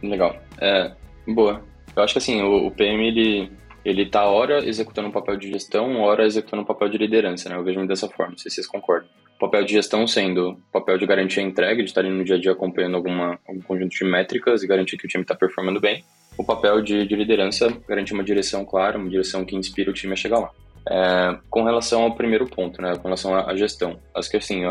[0.00, 0.40] Legal.
[0.60, 0.92] É,
[1.26, 1.64] boa.
[1.96, 3.50] Eu acho que assim, o, o PM, ele,
[3.84, 7.56] ele tá hora executando um papel de gestão, hora executando um papel de liderança, né?
[7.56, 9.08] Eu vejo dessa forma, não sei se vocês concordam.
[9.36, 12.24] O papel de gestão sendo o papel de garantir a entrega, de estar ali no
[12.24, 15.34] dia a dia acompanhando alguma, algum conjunto de métricas e garantir que o time está
[15.34, 16.04] performando bem
[16.38, 20.12] o papel de, de, liderança, garantir uma direção clara, uma direção que inspira o time
[20.12, 20.50] a chegar lá.
[20.88, 24.62] É, com relação ao primeiro ponto, né, com relação à, gestão, acho que assim,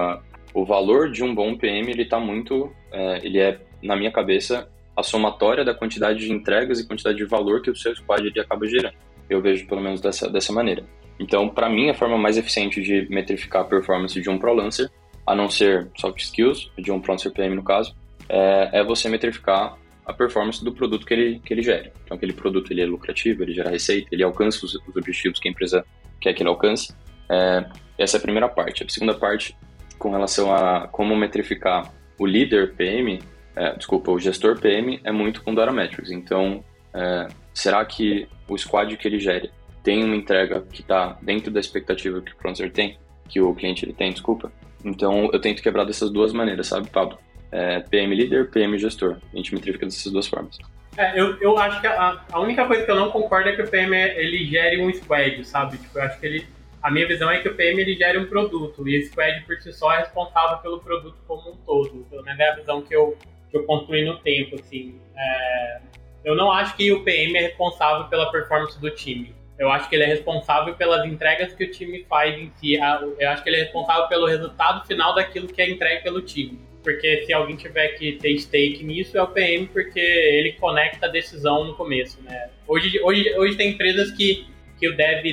[0.53, 4.69] o valor de um bom PM, ele está muito, é, ele é, na minha cabeça,
[4.97, 8.39] a somatória da quantidade de entregas e quantidade de valor que o seu squad ele
[8.39, 8.95] acaba gerando.
[9.29, 10.83] Eu vejo pelo menos dessa, dessa maneira.
[11.19, 14.89] Então, para mim, a forma mais eficiente de metrificar a performance de um Pro Lancer,
[15.25, 17.95] a não ser soft skills, de um Pro Lancer PM no caso,
[18.27, 21.91] é, é você metrificar a performance do produto que ele, que ele gera.
[22.03, 25.47] Então, aquele produto ele é lucrativo, ele gera receita, ele alcança os, os objetivos que
[25.47, 25.85] a empresa
[26.19, 26.95] quer que ele alcance.
[27.29, 27.65] É,
[27.99, 28.83] essa é a primeira parte.
[28.83, 29.55] A segunda parte,
[29.99, 33.19] com relação a como metrificar o líder PM,
[33.57, 36.11] é, desculpa, o gestor PM, é muito com Dora Metrics.
[36.11, 39.51] Então, é, será que o squad que ele gere
[39.83, 43.85] tem uma entrega que está dentro da expectativa que o Proncer tem, que o cliente
[43.85, 44.51] ele tem, desculpa?
[44.83, 47.17] Então, eu tento quebrar dessas duas maneiras, sabe, Pablo?
[47.51, 49.17] é, PM líder, PM gestor.
[49.33, 50.57] A gente metrifica dessas duas formas.
[50.97, 53.61] É, eu, eu acho que a, a única coisa que eu não concordo é que
[53.61, 55.77] o PM ele gere um squad, sabe?
[55.77, 56.47] Tipo, eu acho que ele.
[56.81, 59.57] A minha visão é que o PM ele gere um produto e o squad por
[59.57, 62.05] si só é responsável pelo produto como um todo.
[62.09, 63.17] Pelo menos é a visão que eu,
[63.49, 64.99] que eu construí no tempo, assim.
[65.15, 65.79] É,
[66.25, 69.35] eu não acho que o PM é responsável pela performance do time.
[69.57, 72.75] Eu acho que ele é responsável pelas entregas que o time faz em si.
[73.19, 76.67] Eu acho que ele é responsável pelo resultado final daquilo que é entregue pelo time
[76.87, 81.09] porque se alguém tiver que ter stake nisso é o PM, porque ele conecta a
[81.09, 82.49] decisão no começo, né?
[82.65, 84.47] Hoje, hoje, hoje tem empresas que,
[84.79, 85.23] que o dev,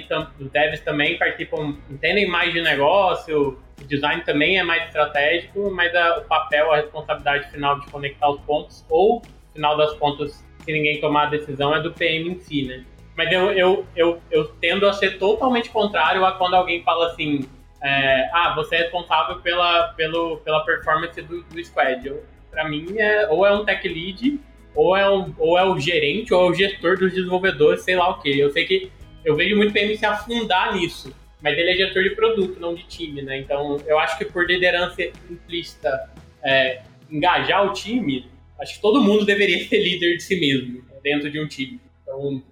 [0.40, 5.94] os devs também participam, entendem mais de negócio, o design também é mais estratégico, mas
[5.94, 10.72] a, o papel, a responsabilidade final de conectar os pontos, ou, final das contas, se
[10.72, 12.84] ninguém tomar a decisão, é do PM em si, né?
[13.16, 17.48] Mas eu, eu, eu, eu tendo a ser totalmente contrário a quando alguém fala assim,
[17.82, 22.12] é, ah, você é responsável pela, pelo, pela performance do, do squad.
[22.50, 24.40] Para mim, é, ou é um tech lead,
[24.74, 28.08] ou é, um, ou é o gerente, ou é o gestor dos desenvolvedores, sei lá
[28.08, 28.36] o que.
[28.36, 28.90] Eu sei que
[29.24, 32.84] eu vejo muito PM se afundar nisso, mas ele é gestor de produto, não de
[32.84, 33.38] time, né?
[33.38, 36.10] Então, eu acho que por liderança implícita,
[36.42, 41.30] é, engajar o time, acho que todo mundo deveria ser líder de si mesmo, dentro
[41.30, 41.80] de um time.
[42.02, 42.42] Então,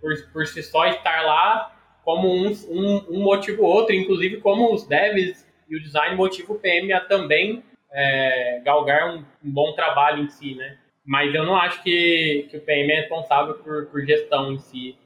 [0.00, 1.74] por, por si só estar lá,
[2.04, 6.52] como um, um, um motivo ou outro, inclusive como os devs e o design motiva
[6.52, 10.76] o PM a também é, galgar um, um, bom trabalho em si, né?
[11.04, 14.96] Mas eu não acho que, que o PM é responsável por, por gestão em si.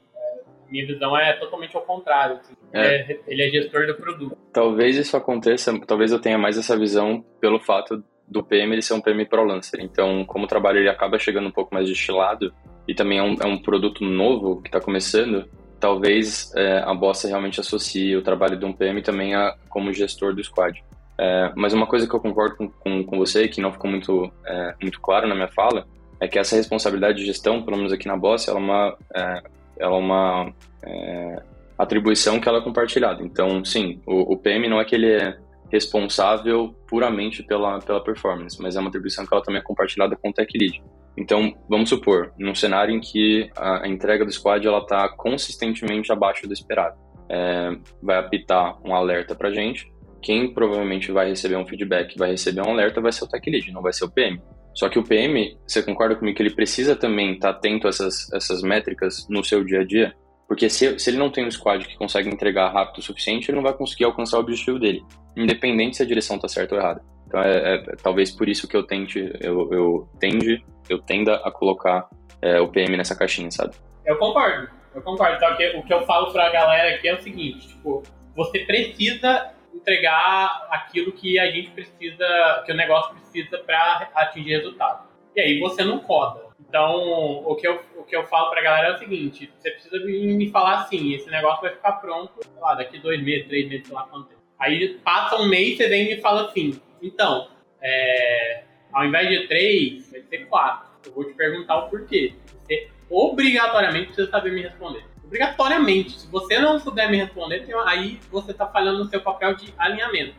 [0.69, 2.37] Minha visão é totalmente ao contrário.
[2.37, 2.53] Assim.
[2.73, 3.01] É.
[3.01, 4.37] Ele, é, ele é gestor do produto.
[4.53, 8.93] Talvez isso aconteça, talvez eu tenha mais essa visão pelo fato do PM ele ser
[8.93, 9.79] um PM Pro Lancer.
[9.81, 12.53] Então, como o trabalho ele acaba chegando um pouco mais destilado
[12.87, 15.49] e também é um, é um produto novo que está começando,
[15.79, 20.35] talvez é, a Bossa realmente associe o trabalho de um PM também a, como gestor
[20.35, 20.83] do squad.
[21.17, 24.31] É, mas uma coisa que eu concordo com, com, com você, que não ficou muito,
[24.45, 25.85] é, muito claro na minha fala,
[26.19, 29.43] é que essa responsabilidade de gestão, pelo menos aqui na Bossa, ela é uma, é,
[29.79, 30.53] ela é uma
[30.85, 31.41] é,
[31.77, 33.23] atribuição que ela é compartilhada.
[33.23, 35.37] Então, sim, o, o, PM não é que ele é
[35.71, 40.29] responsável puramente pela, pela performance, mas é uma atribuição que ela também é compartilhada com
[40.29, 40.83] o tech lead.
[41.17, 46.11] Então, vamos supor, num cenário em que a, a entrega do squad ela está consistentemente
[46.11, 46.97] abaixo do esperado,
[47.29, 47.71] é,
[48.01, 49.91] vai apitar um alerta para gente.
[50.21, 53.71] Quem provavelmente vai receber um feedback, vai receber um alerta, vai ser o tech lead,
[53.71, 54.41] não vai ser o PM.
[54.79, 57.89] Só que o PM, você concorda comigo que ele precisa também estar tá atento a
[57.89, 60.15] essas, essas métricas no seu dia a dia?
[60.47, 63.57] Porque se, se ele não tem um squad que consegue entregar rápido o suficiente, ele
[63.57, 65.03] não vai conseguir alcançar o objetivo dele,
[65.35, 67.01] independente se a direção está certa ou errada.
[67.27, 71.35] Então é, é, é, talvez por isso que eu tente, eu, eu tende, eu tenda
[71.43, 72.07] a colocar
[72.41, 73.75] é, o PM nessa caixinha, sabe?
[74.05, 75.37] Eu concordo, eu concordo.
[75.41, 78.01] Só que o que eu falo pra galera aqui é o seguinte, tipo,
[78.33, 85.07] você precisa entregar aquilo que a gente precisa, que o negócio precisa para atingir resultado.
[85.35, 86.49] E aí você não coda.
[86.59, 89.97] Então, o que eu, o que eu falo pra galera é o seguinte: você precisa
[90.05, 93.87] me falar assim, esse negócio vai ficar pronto, sei lá, daqui dois meses, três meses,
[93.87, 94.41] sei lá quanto tempo.
[94.59, 97.47] Aí passa um mês, você vem e me fala assim: então,
[97.81, 100.89] é, ao invés de três, vai ser quatro.
[101.05, 102.33] Eu vou te perguntar o porquê.
[102.45, 106.19] Você obrigatoriamente precisa saber me responder obrigatoriamente.
[106.19, 110.33] Se você não souber me responder, aí você está falhando no seu papel de alinhamento.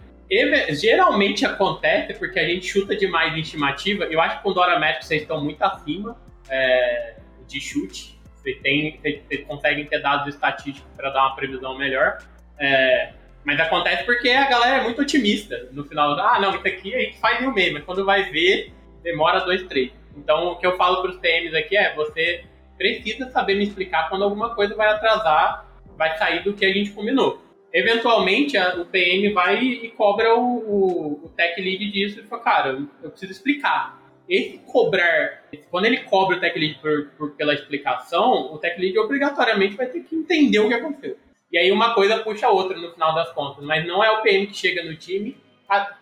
[0.71, 4.05] Geralmente acontece porque a gente chuta demais em estimativa.
[4.05, 6.17] Eu acho que com Dora Métrico vocês estão muito acima
[6.49, 7.17] é,
[7.47, 8.19] de chute.
[8.37, 12.19] Vocês, têm, vocês, vocês, conseguem ter dados estatísticos para dar uma previsão melhor.
[12.59, 13.13] É,
[13.45, 15.69] mas acontece porque a galera é muito otimista.
[15.73, 18.31] No final, ah, não, isso aqui a gente faz em um mês, mas quando vai
[18.31, 18.73] ver,
[19.03, 19.93] demora dois, três.
[20.17, 22.45] Então, o que eu falo para os PMs aqui é: você
[22.81, 25.67] precisa saber me explicar quando alguma coisa vai atrasar,
[25.99, 27.45] vai sair do que a gente combinou.
[27.71, 32.43] Eventualmente, a, o PM vai e cobra o, o, o tech lead disso e fala,
[32.43, 34.01] cara, eu preciso explicar.
[34.27, 38.99] Esse cobrar, quando ele cobra o tech lead por, por, pela explicação, o tech lead
[38.99, 41.19] obrigatoriamente vai ter que entender o que aconteceu.
[41.53, 44.23] E aí uma coisa puxa a outra no final das contas, mas não é o
[44.23, 45.37] PM que chega no time.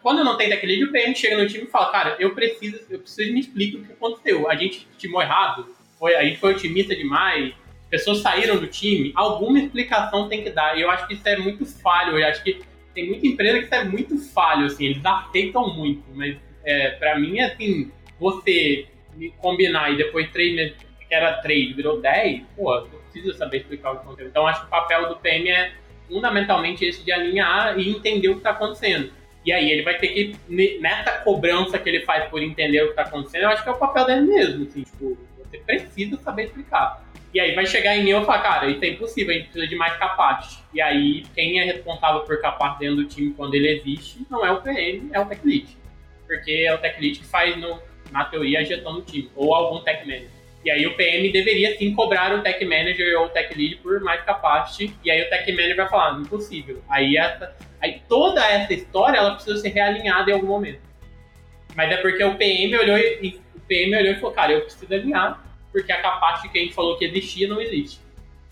[0.00, 2.86] Quando não tem tech lead, o PM chega no time e fala, cara, eu preciso,
[2.88, 4.48] eu preciso me explicar o que aconteceu.
[4.48, 7.52] A gente estimou errado, foi, a gente foi otimista demais,
[7.90, 10.76] pessoas saíram do time, alguma explicação tem que dar.
[10.78, 12.18] E eu acho que isso é muito falho.
[12.18, 12.60] Eu acho que
[12.94, 16.02] tem muita empresa que isso é muito falho, assim, eles aceitam muito.
[16.14, 18.86] Mas é, para mim, assim, você
[19.38, 20.76] combinar e depois três meses,
[21.08, 24.28] que era três, virou dez, pô, eu preciso saber explicar o que aconteceu.
[24.28, 25.72] Então acho que o papel do PM é
[26.08, 29.10] fundamentalmente esse de alinhar e entender o que está acontecendo.
[29.44, 30.36] E aí ele vai ter que,
[30.80, 33.72] nessa cobrança que ele faz por entender o que está acontecendo, eu acho que é
[33.72, 35.16] o papel dele mesmo, assim, tipo,
[35.50, 37.04] você precisa saber explicar.
[37.32, 39.66] E aí vai chegar em mim e falar, cara, isso é impossível, a gente precisa
[39.66, 40.62] de mais capaz.
[40.72, 44.50] E aí, quem é responsável por capaz dentro do time quando ele existe, não é
[44.50, 45.76] o PM, é o tech lead.
[46.26, 47.80] Porque é o tech lead que faz, no,
[48.10, 50.30] na teoria, a gestão do time, ou algum tech manager.
[50.64, 54.00] E aí o PM deveria sim cobrar o tech manager ou o tech lead por
[54.00, 54.92] mais capacity.
[55.04, 56.82] E aí o tech manager vai falar, impossível.
[56.88, 60.80] Aí, essa, aí toda essa história ela precisa ser realinhada em algum momento.
[61.76, 65.40] Mas é porque o PM olhou e PM olhou e falou, cara, eu preciso alinhar,
[65.70, 68.00] porque a capacidade que a gente falou que existia não existe.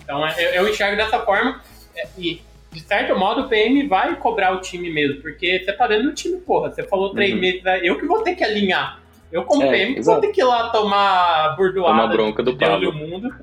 [0.02, 1.60] Então eu, eu enxergo dessa forma
[1.96, 2.40] é, e,
[2.70, 6.14] de certo modo, o PM vai cobrar o time mesmo, porque você tá dentro do
[6.14, 6.70] time, porra.
[6.70, 7.40] Você falou três uhum.
[7.40, 9.00] meses, eu que vou ter que alinhar.
[9.32, 10.20] Eu, como é, PM, exato.
[10.20, 13.34] vou ter que ir lá tomar burdoada Uma bronca do Deus do mundo.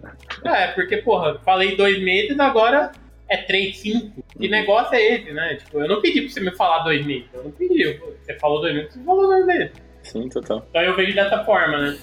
[0.46, 2.92] É, porque, porra, falei dois meses, agora
[3.30, 4.24] é três, cinco.
[4.38, 4.52] Que uhum.
[4.52, 5.56] negócio é esse, né?
[5.56, 7.26] Tipo, eu não pedi pra você me falar dois meses.
[7.34, 8.00] Eu não pedi.
[8.22, 9.72] Você falou dois meses, você falou dois meses.
[10.04, 10.66] Sim, total.
[10.70, 11.98] Então eu vejo dessa forma, né?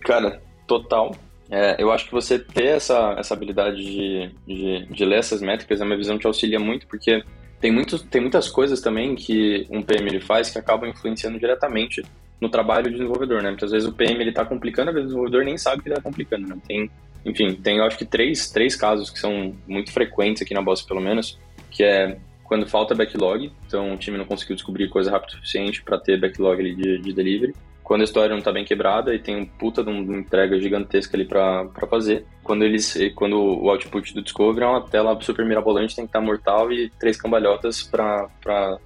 [0.00, 1.16] Cara, total.
[1.50, 5.80] É, eu acho que você ter essa, essa habilidade de, de, de ler essas métricas,
[5.80, 7.22] a minha visão te auxilia muito, porque
[7.60, 12.02] tem, muito, tem muitas coisas também que um PM ele faz que acabam influenciando diretamente
[12.40, 13.50] no trabalho do desenvolvedor, né?
[13.50, 15.94] Muitas vezes o PM ele está complicando, às vezes o desenvolvedor nem sabe que ele
[15.94, 16.56] está complicando, né?
[16.66, 16.90] Tem,
[17.24, 20.82] enfim, tem eu acho que três, três casos que são muito frequentes aqui na Boss,
[20.82, 21.38] pelo menos,
[21.70, 22.18] que é
[22.52, 26.20] quando falta backlog, então o time não conseguiu descobrir coisa rápido o suficiente para ter
[26.20, 27.54] backlog ali de, de delivery.
[27.82, 31.16] Quando a história não está bem quebrada e tem um puta de uma entrega gigantesca
[31.16, 32.26] ali para fazer.
[32.42, 36.20] Quando eles, quando o output do Discovery é uma tela super mirabolante, tem que estar
[36.20, 38.28] tá mortal e três cambalhotas para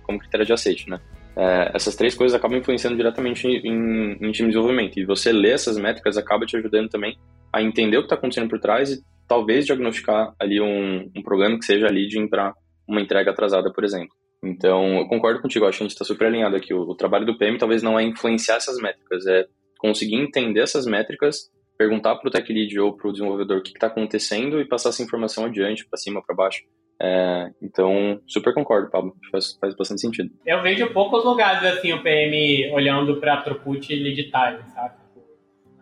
[0.04, 1.00] como critério de aceite, né?
[1.34, 4.96] É, essas três coisas acabam influenciando diretamente em, em, em time de desenvolvimento.
[5.00, 7.18] E você ler essas métricas acaba te ajudando também
[7.52, 11.58] a entender o que está acontecendo por trás e talvez diagnosticar ali um, um problema
[11.58, 12.54] que seja leading para
[12.86, 14.14] uma entrega atrasada, por exemplo.
[14.42, 16.72] Então, eu concordo contigo, acho que a gente está super alinhado aqui.
[16.72, 19.46] O, o, trabalho do PM talvez não é influenciar essas métricas, é
[19.78, 23.70] conseguir entender essas métricas, perguntar para o tech lead ou para o desenvolvedor o que
[23.70, 26.62] está acontecendo e passar essa informação adiante, para cima, para baixo.
[27.00, 29.14] É, então, super concordo, Pablo.
[29.30, 30.30] Faz, faz bastante sentido.
[30.46, 34.94] Eu vejo poucos lugares assim o PM olhando para throughput e lead time, sabe?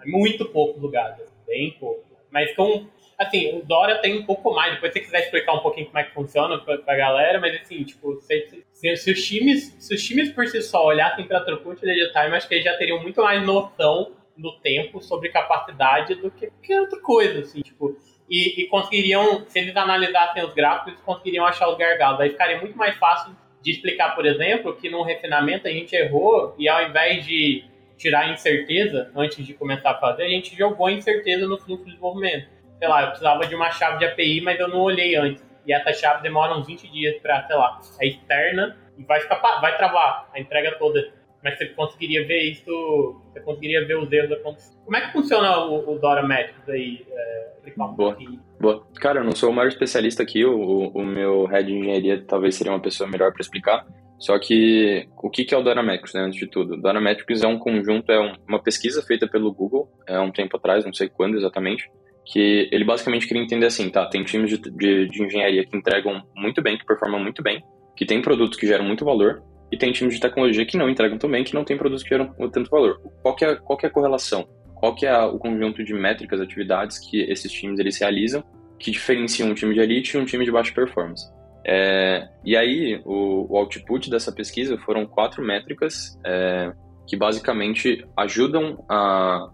[0.07, 2.05] Muito poucos lugares, bem pouco.
[2.31, 2.87] Mas com
[3.19, 4.75] assim, o Dora tem um pouco mais.
[4.75, 7.61] Depois, se você quiser explicar um pouquinho como é que funciona pra, pra galera, mas
[7.61, 11.41] assim, tipo, se, se, se, os times, se os times por si só olhassem pra
[11.41, 16.15] throughput e time, acho que eles já teriam muito mais noção no tempo sobre capacidade
[16.17, 17.97] do que qualquer outra coisa, assim, tipo.
[18.29, 22.21] E, e conseguiriam, se eles analisassem os gráficos, eles conseguiriam achar os gargalos.
[22.21, 26.55] Aí ficaria muito mais fácil de explicar, por exemplo, que no refinamento a gente errou
[26.59, 27.65] e ao invés de
[27.97, 31.85] tirar a incerteza antes de começar a fazer, a gente jogou a incerteza no fluxo
[31.85, 32.49] de desenvolvimento.
[32.85, 35.43] Sei lá, eu precisava de uma chave de API, mas eu não olhei antes.
[35.67, 39.37] E essa chave demora uns 20 dias para, sei lá, é externa e vai ficar,
[39.59, 41.03] vai travar a entrega toda.
[41.43, 44.77] Mas você conseguiria ver isso, você conseguiria ver os erros acontecer.
[44.85, 47.07] Como é que funciona o, o Dora Metrics aí?
[47.11, 47.55] É,
[47.97, 48.19] Boa.
[48.61, 48.87] Boa.
[49.01, 52.55] Cara, eu não sou o maior especialista aqui, o, o meu head de engenharia talvez
[52.55, 53.87] seria uma pessoa melhor para explicar.
[54.19, 56.75] Só que o que é o Dynametrics, né, antes de tudo?
[56.75, 60.57] O Dynametrics é um conjunto, é uma pesquisa feita pelo Google há é um tempo
[60.57, 61.91] atrás, não sei quando exatamente,
[62.25, 66.23] que ele basicamente queria entender assim, tá, tem times de, de, de engenharia que entregam
[66.35, 67.63] muito bem, que performam muito bem,
[67.97, 71.19] que tem produtos que geram muito valor, e tem times de tecnologia que não entregam
[71.19, 73.01] tão bem, que não tem produtos que geram tanto valor.
[73.23, 74.47] Qual que é, qual que é a correlação?
[74.75, 78.45] Qual que é o conjunto de métricas, atividades que esses times eles realizam
[78.79, 81.25] que diferenciam um time de elite e um time de baixa performance?
[81.67, 86.73] É, e aí, o, o, output dessa pesquisa foram quatro métricas é,
[87.07, 88.97] que basicamente ajudam a,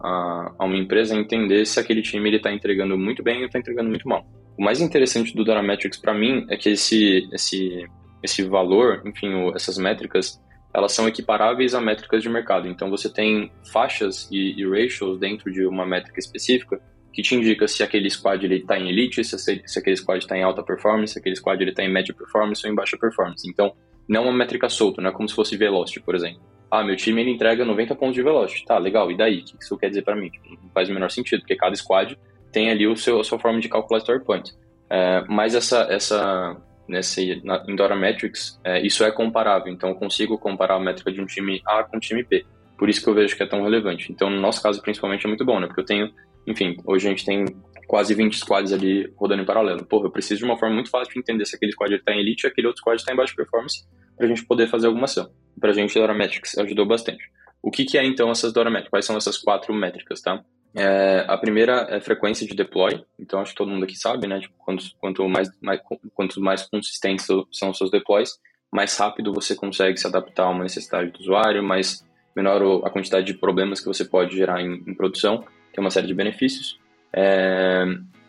[0.00, 3.58] a, a, uma empresa a entender se aquele time está entregando muito bem ou está
[3.58, 4.24] entregando muito mal.
[4.56, 7.84] O mais interessante do Dynametrics para mim é que esse, esse,
[8.22, 10.40] esse valor, enfim, o, essas métricas,
[10.72, 12.68] elas são equiparáveis a métricas de mercado.
[12.68, 16.80] Então você tem faixas e, e ratios dentro de uma métrica específica
[17.12, 20.42] que te indica se aquele squad está em elite, se, se aquele squad está em
[20.42, 23.48] alta performance, se aquele squad está em média performance ou em baixa performance.
[23.48, 23.72] Então,
[24.08, 26.40] não é uma métrica solta, não é como se fosse velocity, por exemplo.
[26.70, 28.64] Ah, meu time ele entrega 90 pontos de velocity.
[28.64, 29.40] Tá, legal, e daí?
[29.40, 30.30] O que isso quer dizer para mim?
[30.30, 32.16] Tipo, não faz o menor sentido, porque cada squad
[32.52, 34.52] tem ali o seu, a sua forma de calcular story point.
[34.88, 36.56] É, mas essa, essa,
[36.88, 39.72] nesse, na, em Dora Metrics, é, isso é comparável.
[39.72, 42.44] Então, eu consigo comparar a métrica de um time A com um time B.
[42.78, 44.10] Por isso que eu vejo que é tão relevante.
[44.10, 45.66] Então, no nosso caso, principalmente, é muito bom, né?
[45.66, 46.10] Porque eu tenho
[46.46, 47.44] enfim, hoje a gente tem
[47.90, 49.84] quase 20 squads ali rodando em paralelo.
[49.84, 52.20] Porra, eu preciso de uma forma muito fácil de entender se aquele squad está em
[52.20, 53.84] elite e aquele outro squad está em baixa performance
[54.16, 55.28] para a gente poder fazer alguma ação.
[55.58, 57.24] Para a gente, Dora Metrics ajudou bastante.
[57.60, 58.90] O que, que é então essas Dora Metrics?
[58.90, 60.40] Quais são essas quatro métricas, tá?
[60.72, 64.38] É, a primeira é frequência de deploy, então acho que todo mundo aqui sabe, né?
[64.38, 65.80] Tipo, quanto, quanto, mais, mais,
[66.14, 68.38] quanto mais consistentes são os seus deploys,
[68.72, 73.26] mais rápido você consegue se adaptar a uma necessidade do usuário, mais menor a quantidade
[73.26, 76.78] de problemas que você pode gerar em, em produção, tem uma série de benefícios.
[77.12, 77.84] É,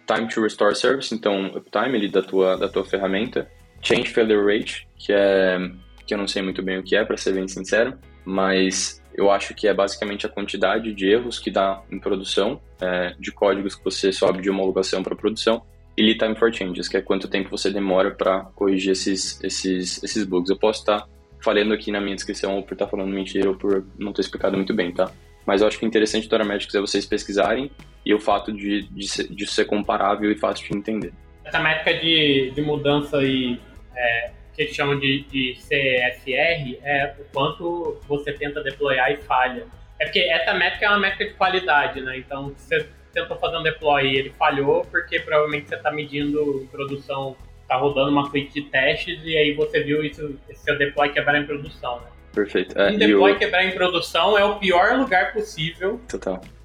[0.08, 3.50] time to Restore Service, então uptime ali da tua, da tua ferramenta.
[3.82, 5.58] Change Failure Rate, que é
[6.06, 9.32] que eu não sei muito bem o que é, para ser bem sincero, mas eu
[9.32, 13.76] acho que é basicamente a quantidade de erros que dá em produção, é, de códigos
[13.76, 15.64] que você sobe de homologação para produção,
[15.98, 20.04] e lead time for changes, que é quanto tempo você demora para corrigir esses, esses,
[20.04, 20.50] esses bugs.
[20.50, 21.08] Eu posso estar
[21.40, 24.56] falando aqui na minha descrição ou por estar falando mentira ou por não ter explicado
[24.56, 25.12] muito bem, tá?
[25.46, 27.72] Mas eu acho que o interessante do Arametrics é vocês pesquisarem
[28.06, 31.14] e o fato de, de, ser, de ser comparável e fácil de entender.
[31.43, 33.60] Essa métrica de, de mudança e
[33.95, 39.66] é, que eles chamam de, de CSR é o quanto você tenta deployar e falha.
[39.99, 42.18] É porque essa métrica é uma métrica de qualidade, né?
[42.18, 46.62] Então, se você tentou fazer um deploy e ele falhou, porque provavelmente você está medindo
[46.64, 50.78] em produção, está rodando uma suite de testes e aí você viu isso, esse seu
[50.78, 52.08] deploy quebrar em produção, né?
[52.34, 52.80] Perfeito.
[52.80, 55.99] É, um deploy quebrar em produção é o pior lugar possível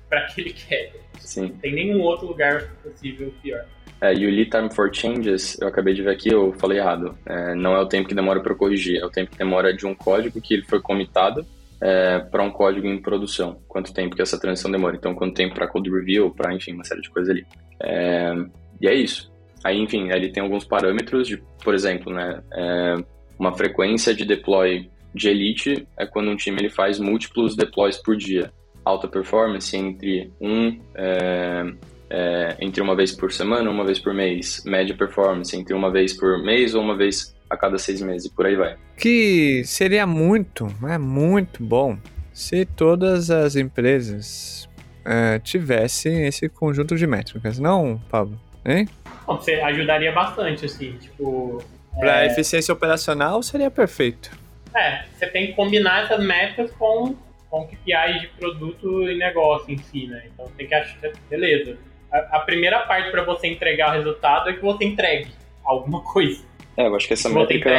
[0.08, 1.00] para que ele quebre.
[1.26, 1.48] Sim.
[1.48, 3.66] Não tem nenhum outro lugar possível pior.
[4.00, 7.18] É, e o lead time for changes, eu acabei de ver aqui, eu falei errado.
[7.26, 9.86] É, não é o tempo que demora para corrigir, é o tempo que demora de
[9.86, 11.44] um código que ele foi comitado
[11.80, 13.58] é, para um código em produção.
[13.66, 14.94] Quanto tempo que essa transição demora?
[14.96, 17.44] Então, quanto tempo para code review, para, enfim, uma série de coisas ali.
[17.82, 18.32] É,
[18.80, 19.32] e é isso.
[19.64, 22.94] Aí, enfim, ele tem alguns parâmetros de, por exemplo, né, é,
[23.36, 28.16] uma frequência de deploy de elite é quando um time ele faz múltiplos deploys por
[28.16, 28.52] dia.
[28.86, 31.64] Alta performance entre um é,
[32.08, 34.62] é, entre uma vez por semana, uma vez por mês.
[34.64, 38.34] Média performance entre uma vez por mês ou uma vez a cada seis meses, e
[38.34, 38.76] por aí vai.
[38.96, 41.98] Que seria muito, é muito bom
[42.32, 44.68] se todas as empresas
[45.04, 48.40] é, tivessem esse conjunto de métricas, não, Pablo?
[48.64, 48.88] Hein?
[49.26, 51.62] Bom, você ajudaria bastante, assim, tipo.
[51.98, 52.26] Para é...
[52.26, 54.30] eficiência operacional seria perfeito.
[54.74, 57.16] É, você tem que combinar essas metas com,
[57.50, 60.28] com KPIs de produto e negócio em si, né?
[60.32, 61.78] Então tem que achar, beleza.
[62.12, 65.30] A, a primeira parte para você entregar o resultado é que você entregue
[65.64, 66.44] alguma coisa.
[66.76, 67.70] É, eu acho que essa métrica,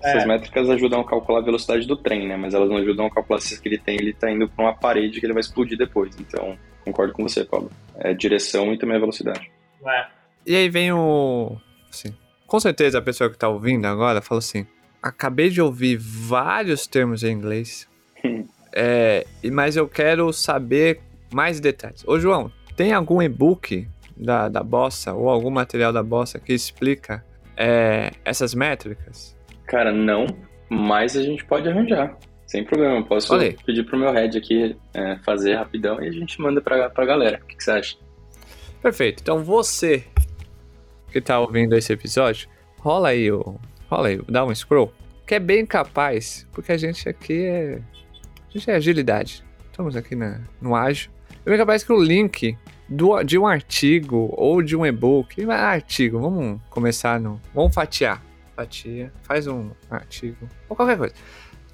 [0.00, 0.26] essas é.
[0.26, 2.36] métricas ajudam a calcular a velocidade do trem, né?
[2.36, 5.20] Mas elas não ajudam a calcular se ele tem, ele tá indo para uma parede
[5.20, 6.18] que ele vai explodir depois.
[6.18, 7.70] Então, concordo com você, Paulo.
[7.96, 9.50] É direção e também a velocidade.
[9.86, 10.06] É.
[10.46, 11.56] E aí vem o.
[11.90, 12.14] Assim,
[12.46, 14.66] com certeza a pessoa que tá ouvindo agora fala assim:
[15.02, 17.88] acabei de ouvir vários termos em inglês,
[18.78, 21.00] é, mas eu quero saber
[21.32, 22.04] mais detalhes.
[22.06, 27.24] Ô, João, tem algum e-book da, da Bossa ou algum material da Bossa que explica
[27.56, 29.34] é, essas métricas?
[29.66, 30.26] Cara, não,
[30.68, 32.18] mas a gente pode arranjar.
[32.46, 33.56] Sem problema, posso Olha aí.
[33.64, 37.40] pedir pro meu head aqui é, fazer rapidão e a gente manda pra, pra galera.
[37.42, 37.96] O que, que você acha?
[38.82, 39.20] Perfeito.
[39.22, 40.04] Então você
[41.10, 42.46] que tá ouvindo esse episódio,
[42.78, 43.58] rola aí o.
[43.90, 44.92] Rola aí, dá um scroll.
[45.26, 47.80] Que é bem capaz, porque a gente aqui é.
[48.56, 49.44] Gente é agilidade.
[49.70, 51.10] Estamos aqui na, no ágil.
[51.44, 52.56] É bem capaz que o link
[52.88, 55.44] do, de um artigo ou de um e-book.
[55.50, 57.38] ah, Artigo, vamos começar no.
[57.54, 58.24] Vamos fatiar.
[58.56, 60.48] Fatia, faz um artigo.
[60.70, 61.14] Ou qualquer coisa.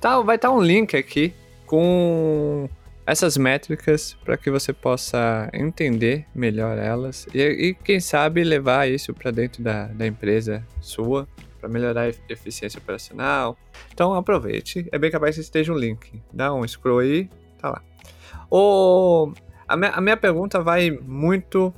[0.01, 1.33] Tá, vai estar um link aqui
[1.67, 2.69] com
[3.07, 9.15] essas métricas para que você possa entender melhor elas e, e quem sabe levar isso
[9.15, 11.29] para dentro da, da empresa sua
[11.63, 13.57] para melhorar a eficiência operacional.
[13.95, 16.21] Então aproveite, é bem capaz que esteja um link.
[16.33, 17.83] Dá um scroll aí, tá lá.
[18.51, 19.33] O,
[19.69, 21.73] a, minha, a minha pergunta vai muito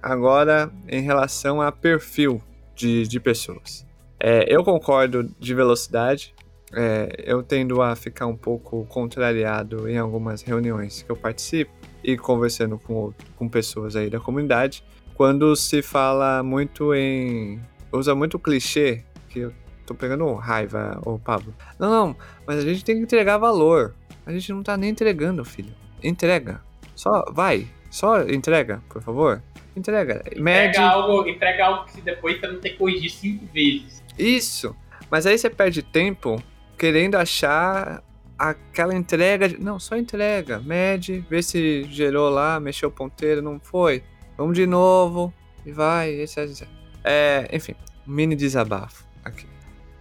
[0.00, 2.40] agora em relação a perfil
[2.74, 3.84] de, de pessoas.
[4.18, 6.32] É, eu concordo de velocidade,
[6.72, 11.72] é, eu tendo a ficar um pouco contrariado em algumas reuniões que eu participo
[12.04, 14.84] e conversando com, com pessoas aí da comunidade,
[15.14, 17.60] quando se fala muito em.
[17.92, 19.52] Usa muito clichê, que eu
[19.86, 21.54] tô pegando raiva, ô Pablo.
[21.78, 22.16] Não, não,
[22.46, 23.94] mas a gente tem que entregar valor.
[24.26, 25.72] A gente não tá nem entregando, filho.
[26.02, 26.60] Entrega.
[26.94, 27.66] Só vai.
[27.90, 29.42] Só entrega, por favor.
[29.76, 30.22] Entrega.
[30.36, 30.68] Mede.
[30.70, 34.02] Entrega algo, entrega algo que depois você não tem que corrigir cinco vezes.
[34.18, 34.74] Isso.
[35.10, 36.40] Mas aí você perde tempo
[36.78, 38.02] querendo achar
[38.38, 39.48] aquela entrega.
[39.48, 40.60] de- Não, só entrega.
[40.60, 44.02] Mede, vê se gerou lá, mexeu o ponteiro, não foi.
[44.36, 45.32] Vamos de novo.
[45.66, 46.38] E vai, etc.
[46.48, 46.68] etc.
[47.04, 47.74] É, enfim,
[48.06, 49.46] mini desabafo aqui.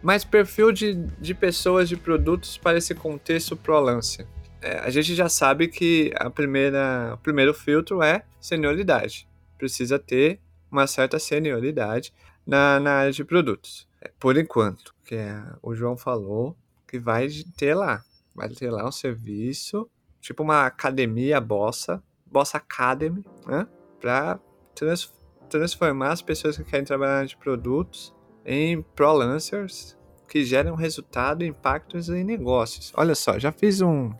[0.01, 4.25] Mas perfil de, de pessoas de produtos para esse contexto ProLance.
[4.61, 9.27] É, a gente já sabe que a primeira, o primeiro filtro é senioridade.
[9.57, 10.39] Precisa ter
[10.71, 12.13] uma certa senioridade
[12.45, 13.87] na, na área de produtos.
[14.01, 17.27] É, Por enquanto, que é, o João falou que vai
[17.57, 18.03] ter lá.
[18.33, 19.89] Vai ter lá um serviço,
[20.21, 23.67] tipo uma academia Bossa, Bossa Academy, né?
[23.99, 24.39] Para
[24.73, 25.13] trans,
[25.49, 28.13] transformar as pessoas que querem trabalhar de produtos
[28.45, 29.97] em pro-lancers
[30.27, 32.93] que geram resultado impactos em negócios.
[32.95, 34.11] Olha só, já fiz um,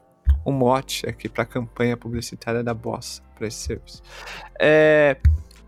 [0.45, 4.01] um mote aqui para a campanha publicitária da Bossa para esse serviço.
[4.59, 5.17] É,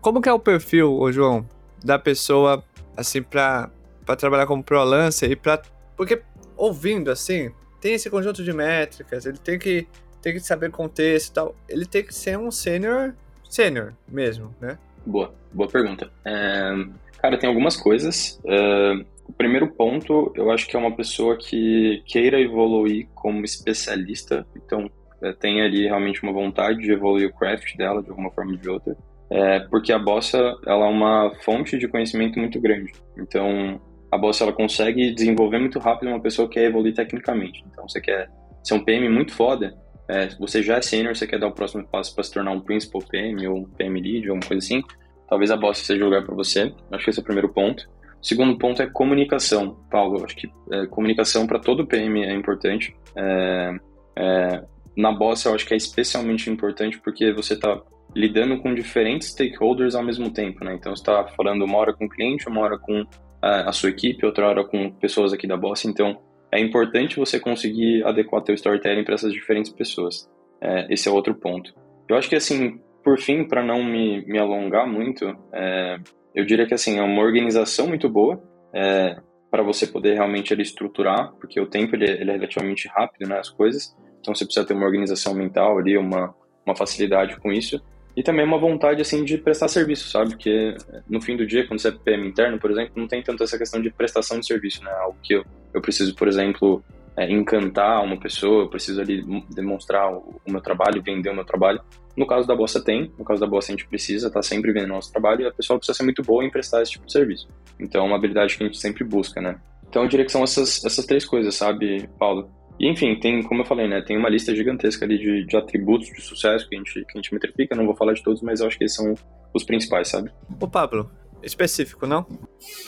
[0.00, 1.46] como que é o perfil, ô João,
[1.82, 2.62] da pessoa
[2.96, 3.70] assim para
[4.18, 5.62] trabalhar como pro-lancer e para
[5.96, 6.22] porque
[6.56, 9.86] ouvindo assim tem esse conjunto de métricas, ele tem que
[10.20, 13.14] tem que saber contexto e tal, ele tem que ser um sênior
[13.48, 14.78] sênior mesmo, né?
[15.06, 16.10] Boa, boa pergunta.
[16.24, 16.72] É,
[17.20, 18.40] cara, tem algumas coisas.
[18.46, 24.46] É, o primeiro ponto, eu acho que é uma pessoa que queira evoluir como especialista,
[24.56, 24.90] então
[25.22, 28.58] é, tem ali realmente uma vontade de evoluir o craft dela de alguma forma ou
[28.58, 28.96] de outra.
[29.30, 32.92] É, porque a Bossa, ela é uma fonte de conhecimento muito grande.
[33.16, 33.80] Então,
[34.10, 37.64] a Bossa, ela consegue desenvolver muito rápido uma pessoa que quer evoluir tecnicamente.
[37.70, 38.28] Então, você quer
[38.62, 39.74] ser um PM muito foda,
[40.12, 42.60] é, você já é sênior, você quer dar o próximo passo para se tornar um
[42.60, 44.82] principal PM ou um PM lead ou uma coisa assim,
[45.26, 46.74] talvez a Bossa seja o lugar para você.
[46.90, 47.88] Acho que esse é o primeiro ponto.
[48.20, 50.22] O segundo ponto é comunicação, Paulo.
[50.22, 52.94] Acho que é, comunicação para todo PM é importante.
[53.16, 53.74] É,
[54.16, 57.80] é, na Bossa, eu acho que é especialmente importante porque você está
[58.14, 60.74] lidando com diferentes stakeholders ao mesmo tempo, né?
[60.74, 63.02] Então, você está falando uma hora com o cliente, uma hora com
[63.40, 65.88] a, a sua equipe, outra hora com pessoas aqui da Bossa.
[65.88, 66.20] Então,
[66.52, 70.30] é importante você conseguir adequar teu storytelling para essas diferentes pessoas.
[70.60, 71.72] É, esse é outro ponto.
[72.06, 75.96] Eu acho que, assim, por fim, para não me, me alongar muito, é,
[76.34, 78.42] eu diria que, assim, é uma organização muito boa
[78.74, 79.16] é,
[79.50, 83.38] para você poder realmente ele estruturar, porque o tempo ele, ele é relativamente rápido, né,
[83.38, 83.96] as coisas.
[84.20, 86.34] Então, você precisa ter uma organização mental ali, uma,
[86.66, 87.82] uma facilidade com isso.
[88.14, 90.32] E também uma vontade, assim, de prestar serviço, sabe?
[90.32, 90.76] Porque
[91.08, 93.56] no fim do dia, quando você é PM interno, por exemplo, não tem tanto essa
[93.56, 94.90] questão de prestação de serviço, né?
[95.00, 95.44] Algo que eu,
[95.74, 96.82] eu preciso, por exemplo,
[97.16, 99.22] é, encantar uma pessoa, eu preciso ali
[99.54, 101.80] demonstrar o, o meu trabalho, vender o meu trabalho.
[102.16, 104.72] No caso da Bossa tem, no caso da Bossa a gente precisa estar tá sempre
[104.72, 107.12] vendendo nosso trabalho e a pessoa precisa ser muito boa em prestar esse tipo de
[107.12, 107.48] serviço.
[107.80, 109.58] Então é uma habilidade que a gente sempre busca, né?
[109.88, 112.50] Então eu diria que são essas, essas três coisas, sabe, Paulo?
[112.78, 116.08] E enfim, tem, como eu falei, né, tem uma lista gigantesca ali de, de atributos
[116.08, 118.60] de sucesso que a, gente, que a gente metrifica, não vou falar de todos, mas
[118.60, 119.14] eu acho que esses são
[119.54, 120.30] os principais, sabe?
[120.58, 121.10] Ô Pablo,
[121.42, 122.26] específico, não?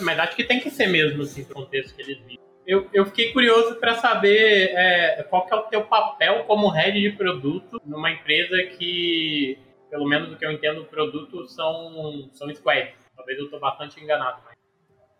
[0.01, 2.39] Mas acho que tem que ser mesmo, assim, pro contexto que eles vivem.
[2.67, 6.99] Eu, eu fiquei curioso para saber é, qual que é o teu papel como head
[6.99, 9.59] de produto numa empresa que
[9.95, 12.97] pelo menos do que eu entendo, produtos são, são squads.
[13.15, 14.43] Talvez eu estou bastante enganado.
[14.45, 14.59] Mas...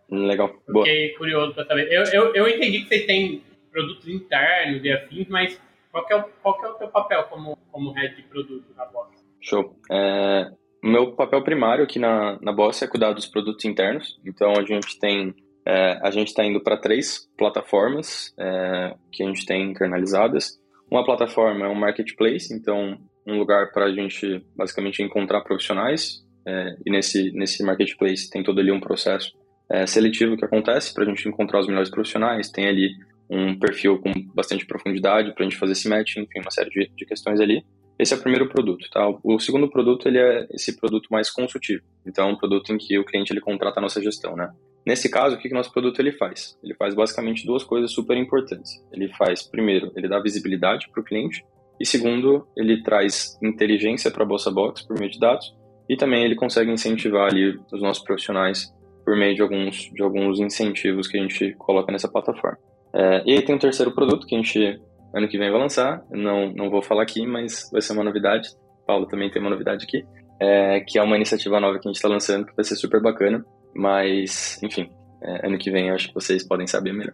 [0.09, 0.49] Legal.
[0.67, 1.17] Eu fiquei Boa.
[1.17, 1.89] curioso para saber.
[1.89, 3.41] Eu, eu, eu entendi que vocês têm
[3.71, 7.93] produtos internos e afins, mas qual é o, qual é o teu papel como, como
[7.93, 9.25] head de produto na Boss?
[9.39, 9.79] Show.
[9.89, 10.51] É,
[10.83, 14.19] meu papel primário aqui na, na Boss é cuidar dos produtos internos.
[14.25, 15.33] Então, a gente tem
[15.65, 20.59] é, a gente está indo para três plataformas é, que a gente tem internalizadas.
[20.89, 26.23] Uma plataforma é um marketplace, então um lugar para a gente basicamente encontrar profissionais.
[26.47, 29.33] É, e nesse, nesse marketplace tem todo ali um processo
[29.67, 32.51] é, seletivo que acontece para a gente encontrar os melhores profissionais.
[32.51, 32.91] Tem ali
[33.27, 36.91] um perfil com bastante profundidade para a gente fazer esse match, enfim, uma série de,
[36.95, 37.65] de questões ali.
[37.97, 39.07] Esse é o primeiro produto, tá?
[39.23, 41.81] O segundo produto, ele é esse produto mais consultivo.
[42.05, 44.51] Então, é um produto em que o cliente, ele contrata a nossa gestão, né?
[44.85, 46.57] Nesse caso, o que, que nosso produto ele faz?
[46.63, 48.71] Ele faz basicamente duas coisas super importantes.
[48.91, 51.43] Ele faz, primeiro, ele dá visibilidade para o cliente,
[51.79, 55.53] e segundo, ele traz inteligência para a Bolsa Box por meio de dados,
[55.89, 58.73] e também ele consegue incentivar ali os nossos profissionais
[59.03, 62.57] por meio de alguns, de alguns incentivos que a gente coloca nessa plataforma.
[62.93, 64.79] É, e aí tem um terceiro produto que a gente
[65.15, 66.03] ano que vem vai lançar.
[66.11, 68.49] Não, não vou falar aqui, mas vai ser uma novidade.
[68.85, 70.03] Paulo também tem uma novidade aqui,
[70.39, 73.01] é, que é uma iniciativa nova que a gente está lançando, que vai ser super
[73.01, 73.43] bacana.
[73.75, 74.89] Mas, enfim,
[75.21, 77.13] é, ano que vem eu acho que vocês podem saber melhor.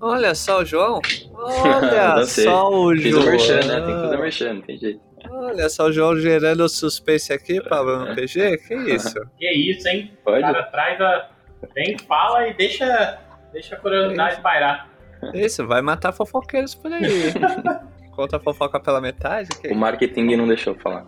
[0.00, 1.00] Olha só o João.
[1.34, 3.22] Olha só o Fiz João.
[3.22, 3.80] Fiz o merchan, né?
[3.80, 5.00] Tem que fazer o merchan, não tem jeito.
[5.30, 8.58] Olha só o João gerando suspense aqui, Pablo, no PG.
[8.58, 9.20] Que isso?
[9.36, 10.12] Que isso, hein?
[10.24, 10.42] Pode?
[10.42, 11.30] Cara, traz a...
[11.74, 13.18] Vem, fala e deixa,
[13.52, 14.88] deixa a curiosidade pairar.
[15.34, 17.32] Isso, vai matar fofoqueiros por aí.
[18.14, 19.48] Conta a fofoca pela metade.
[19.60, 19.68] Que...
[19.68, 21.06] O marketing não deixou falar.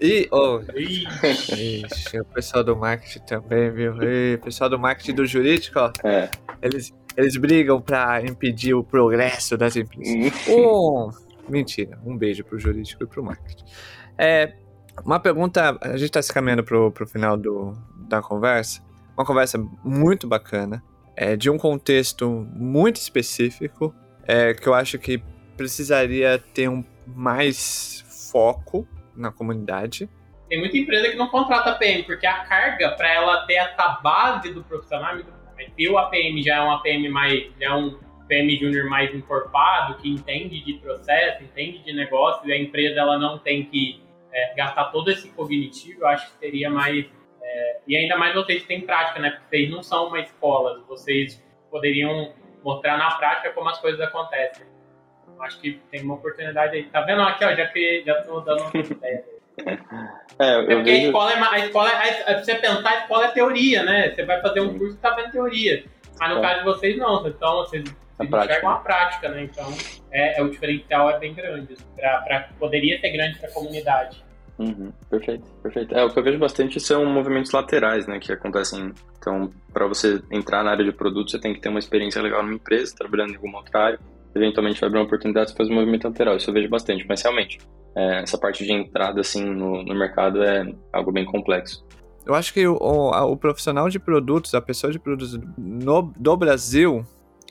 [0.00, 4.02] E, oh, ixi, o pessoal do marketing também, viu?
[4.02, 5.92] E, o pessoal do marketing do jurídico, ó.
[6.04, 6.30] É.
[6.60, 10.48] Eles, eles brigam pra impedir o progresso das empresas.
[10.48, 11.10] um,
[11.48, 13.64] mentira, um beijo pro jurídico e pro marketing.
[14.18, 14.54] É,
[15.04, 17.72] uma pergunta, a gente tá se caminhando pro, pro final do,
[18.08, 18.82] da conversa.
[19.16, 20.82] Uma conversa muito bacana
[21.14, 23.94] é, de um contexto muito específico,
[24.26, 25.22] é, que eu acho que
[25.56, 28.86] precisaria ter um mais foco
[29.16, 30.08] na comunidade.
[30.48, 34.00] Tem muita empresa que não contrata a PM, porque a carga para ela ter essa
[34.02, 35.16] base do profissional
[35.76, 39.96] se o APM já é um APM mais, já é um PM júnior mais encorpado,
[39.98, 44.02] que entende de processo, entende de negócio, e a empresa ela não tem que
[44.32, 47.06] é, gastar todo esse cognitivo, eu acho que seria mais
[47.42, 49.30] é, e ainda mais vocês têm prática, né?
[49.30, 52.32] Porque vocês não são uma escola, vocês poderiam
[52.62, 54.64] mostrar na prática como as coisas acontecem.
[55.40, 56.84] Acho que tem uma oportunidade aí.
[56.84, 57.54] Tá vendo aqui, ó?
[57.54, 59.24] Já que já tô dando uma ideia.
[60.38, 61.02] É, é porque vejo...
[61.02, 64.10] a escola, é, a escola é, você pensar, a escola é teoria, né?
[64.10, 65.84] Você vai fazer um curso e tá vendo teoria.
[66.18, 66.42] Mas no é.
[66.42, 67.26] caso de vocês, não.
[67.26, 67.84] Então, vocês,
[68.16, 69.42] vocês enxergam a prática, né?
[69.42, 69.72] Então,
[70.10, 71.76] é, é, o diferencial é bem grande.
[71.96, 74.22] Pra, pra, poderia ser grande para a comunidade.
[74.58, 75.94] Uhum, perfeito, perfeito.
[75.94, 78.92] É, o que eu vejo bastante são movimentos laterais, né, que acontecem.
[79.18, 82.42] Então, para você entrar na área de produto, você tem que ter uma experiência legal
[82.42, 84.00] numa empresa, trabalhando em alguma outra área.
[84.34, 86.36] Eventualmente vai abrir uma oportunidade de fazer um movimento lateral.
[86.36, 87.58] Isso eu vejo bastante, mas realmente,
[87.94, 91.84] é, essa parte de entrada, assim, no, no mercado é algo bem complexo.
[92.24, 96.36] Eu acho que o, o, o profissional de produtos, a pessoa de produtos no, do
[96.36, 97.04] Brasil,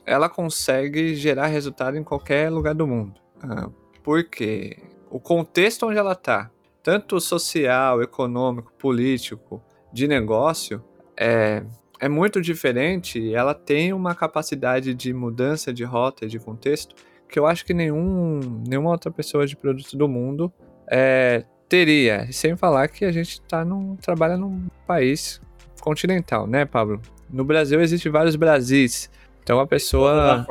[0.06, 3.20] ela consegue gerar resultado em qualquer lugar do mundo.
[3.44, 3.70] Ah,
[4.04, 4.78] porque
[5.10, 6.50] o contexto onde ela está
[6.82, 9.62] tanto social, econômico, político,
[9.94, 10.84] de negócio,
[11.16, 11.64] é,
[12.02, 16.96] é muito diferente e ela tem uma capacidade de mudança de rota e de contexto
[17.30, 20.52] que eu acho que nenhum, nenhuma outra pessoa de produto do mundo
[20.90, 22.30] é, teria.
[22.32, 25.40] Sem falar que a gente tá num, trabalha num país
[25.80, 27.00] continental, né, Pablo?
[27.30, 29.10] No Brasil existem vários Brasis.
[29.42, 30.46] Então a pessoa.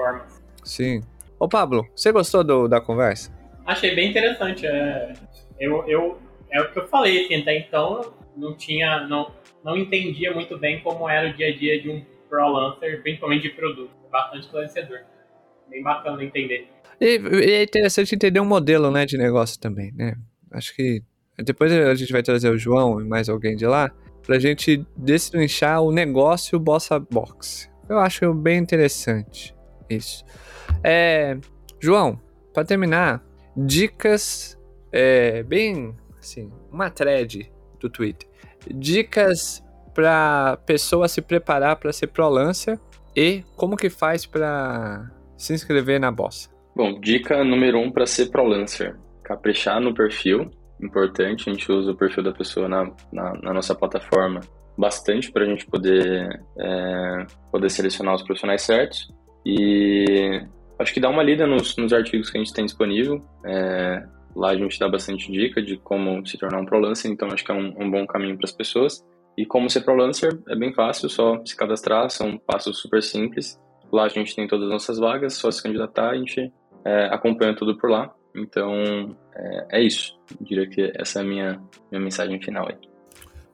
[0.64, 1.02] Sim.
[1.38, 3.30] Ô, Pablo, você gostou do, da conversa?
[3.66, 4.66] Achei bem interessante.
[4.66, 5.12] É,
[5.58, 6.18] eu, eu,
[6.50, 9.30] é o que eu falei, assim, até então não tinha, não,
[9.64, 13.42] não entendia muito bem como era o dia a dia de um Pro Lancer, principalmente
[13.42, 13.90] de produto.
[14.06, 15.00] É bastante esclarecedor.
[15.68, 16.68] Bem bacana entender.
[17.00, 17.18] E,
[17.50, 20.14] é interessante entender um modelo né, de negócio também, né?
[20.52, 21.02] Acho que
[21.38, 23.90] depois a gente vai trazer o João e mais alguém de lá
[24.22, 27.70] pra gente destrinchar o negócio Bossa Box.
[27.88, 29.54] Eu acho bem interessante
[29.88, 30.24] isso.
[30.84, 31.36] É,
[31.80, 32.20] João,
[32.52, 33.24] para terminar,
[33.56, 34.58] dicas
[34.92, 37.50] é, bem assim, uma thread
[37.80, 38.28] do Twitter.
[38.68, 39.62] Dicas
[39.94, 42.78] para pessoa se preparar para ser pro lancer
[43.16, 46.48] e como que faz para se inscrever na bossa.
[46.74, 50.50] Bom, dica número um para ser pro lancer, caprichar no perfil,
[50.80, 51.48] importante.
[51.48, 54.40] A gente usa o perfil da pessoa na, na, na nossa plataforma
[54.78, 59.12] bastante para a gente poder é, poder selecionar os profissionais certos
[59.44, 60.40] e
[60.78, 63.20] acho que dá uma lida nos, nos artigos que a gente tem disponível.
[63.44, 64.02] É,
[64.34, 67.50] Lá a gente dá bastante dica de como se tornar um ProLancer, então acho que
[67.50, 69.04] é um, um bom caminho para as pessoas.
[69.36, 73.58] E como ser ProLancer é bem fácil, só se cadastrar, são passos super simples.
[73.92, 76.52] Lá a gente tem todas as nossas vagas, só se candidatar, a gente
[76.84, 78.12] é, acompanha tudo por lá.
[78.34, 80.18] Então é, é, isso.
[80.38, 81.60] Eu diria que essa é a minha,
[81.90, 82.76] minha mensagem final aí.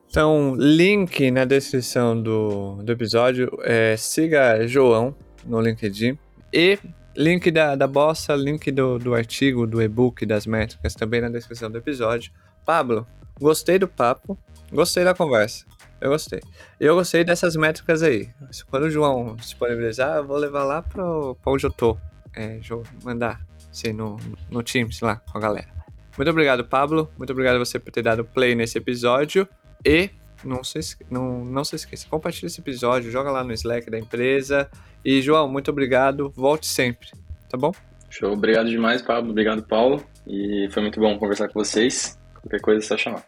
[0.09, 3.49] Então, link na descrição do, do episódio.
[3.63, 5.15] É, siga João
[5.45, 6.17] no LinkedIn.
[6.53, 6.77] E
[7.17, 11.69] link da, da bossa, link do, do artigo, do e-book, das métricas também na descrição
[11.69, 12.31] do episódio.
[12.63, 13.07] Pablo,
[13.39, 14.37] gostei do papo,
[14.71, 15.65] gostei da conversa.
[15.99, 16.41] Eu gostei.
[16.79, 18.29] Eu gostei dessas métricas aí.
[18.69, 21.97] Quando o João disponibilizar, eu vou levar lá pro, pra onde eu tô.
[22.35, 22.59] É,
[23.03, 23.41] mandar,
[23.71, 24.17] assim, no,
[24.51, 25.67] no Teams lá com a galera.
[26.15, 27.11] Muito obrigado, Pablo.
[27.17, 29.47] Muito obrigado a você por ter dado play nesse episódio.
[29.83, 30.11] E
[30.43, 30.79] não se,
[31.09, 34.69] não, não se esqueça, compartilha esse episódio, joga lá no Slack da empresa.
[35.03, 36.31] E, João, muito obrigado.
[36.35, 37.09] Volte sempre,
[37.49, 37.71] tá bom?
[38.09, 38.33] Show.
[38.33, 39.31] Obrigado demais, Pablo.
[39.31, 40.03] Obrigado, Paulo.
[40.25, 42.17] E foi muito bom conversar com vocês.
[42.41, 43.23] Qualquer coisa é só chamar.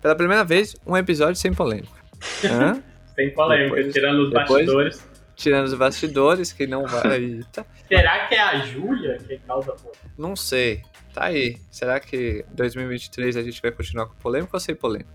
[0.00, 1.92] Pela primeira vez, um episódio sem polêmica.
[2.44, 2.82] Hã?
[3.14, 5.08] sem polêmica, depois, tirando os depois, bastidores.
[5.36, 7.40] Tirando os bastidores, que não vai.
[7.88, 10.10] Será que é a Júlia que causa polêmica?
[10.18, 10.82] Não sei.
[11.12, 11.56] Tá aí.
[11.70, 15.10] Será que 2023 a gente vai continuar com polêmica ou sem polêmica?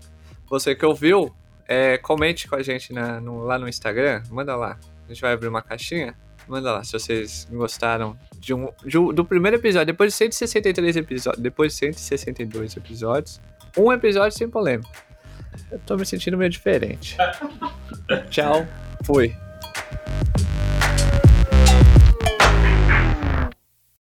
[0.50, 1.32] Você que ouviu,
[1.68, 4.76] é, comente com a gente na, no, lá no Instagram, manda lá.
[5.04, 6.14] A gente vai abrir uma caixinha.
[6.48, 11.40] Manda lá se vocês gostaram de um, de, do primeiro episódio, depois de 163 episódios,
[11.40, 13.40] depois de 162 episódios,
[13.78, 14.90] um episódio sem polêmica.
[15.70, 17.16] Eu tô me sentindo meio diferente.
[18.30, 18.66] Tchau,
[19.04, 19.32] fui.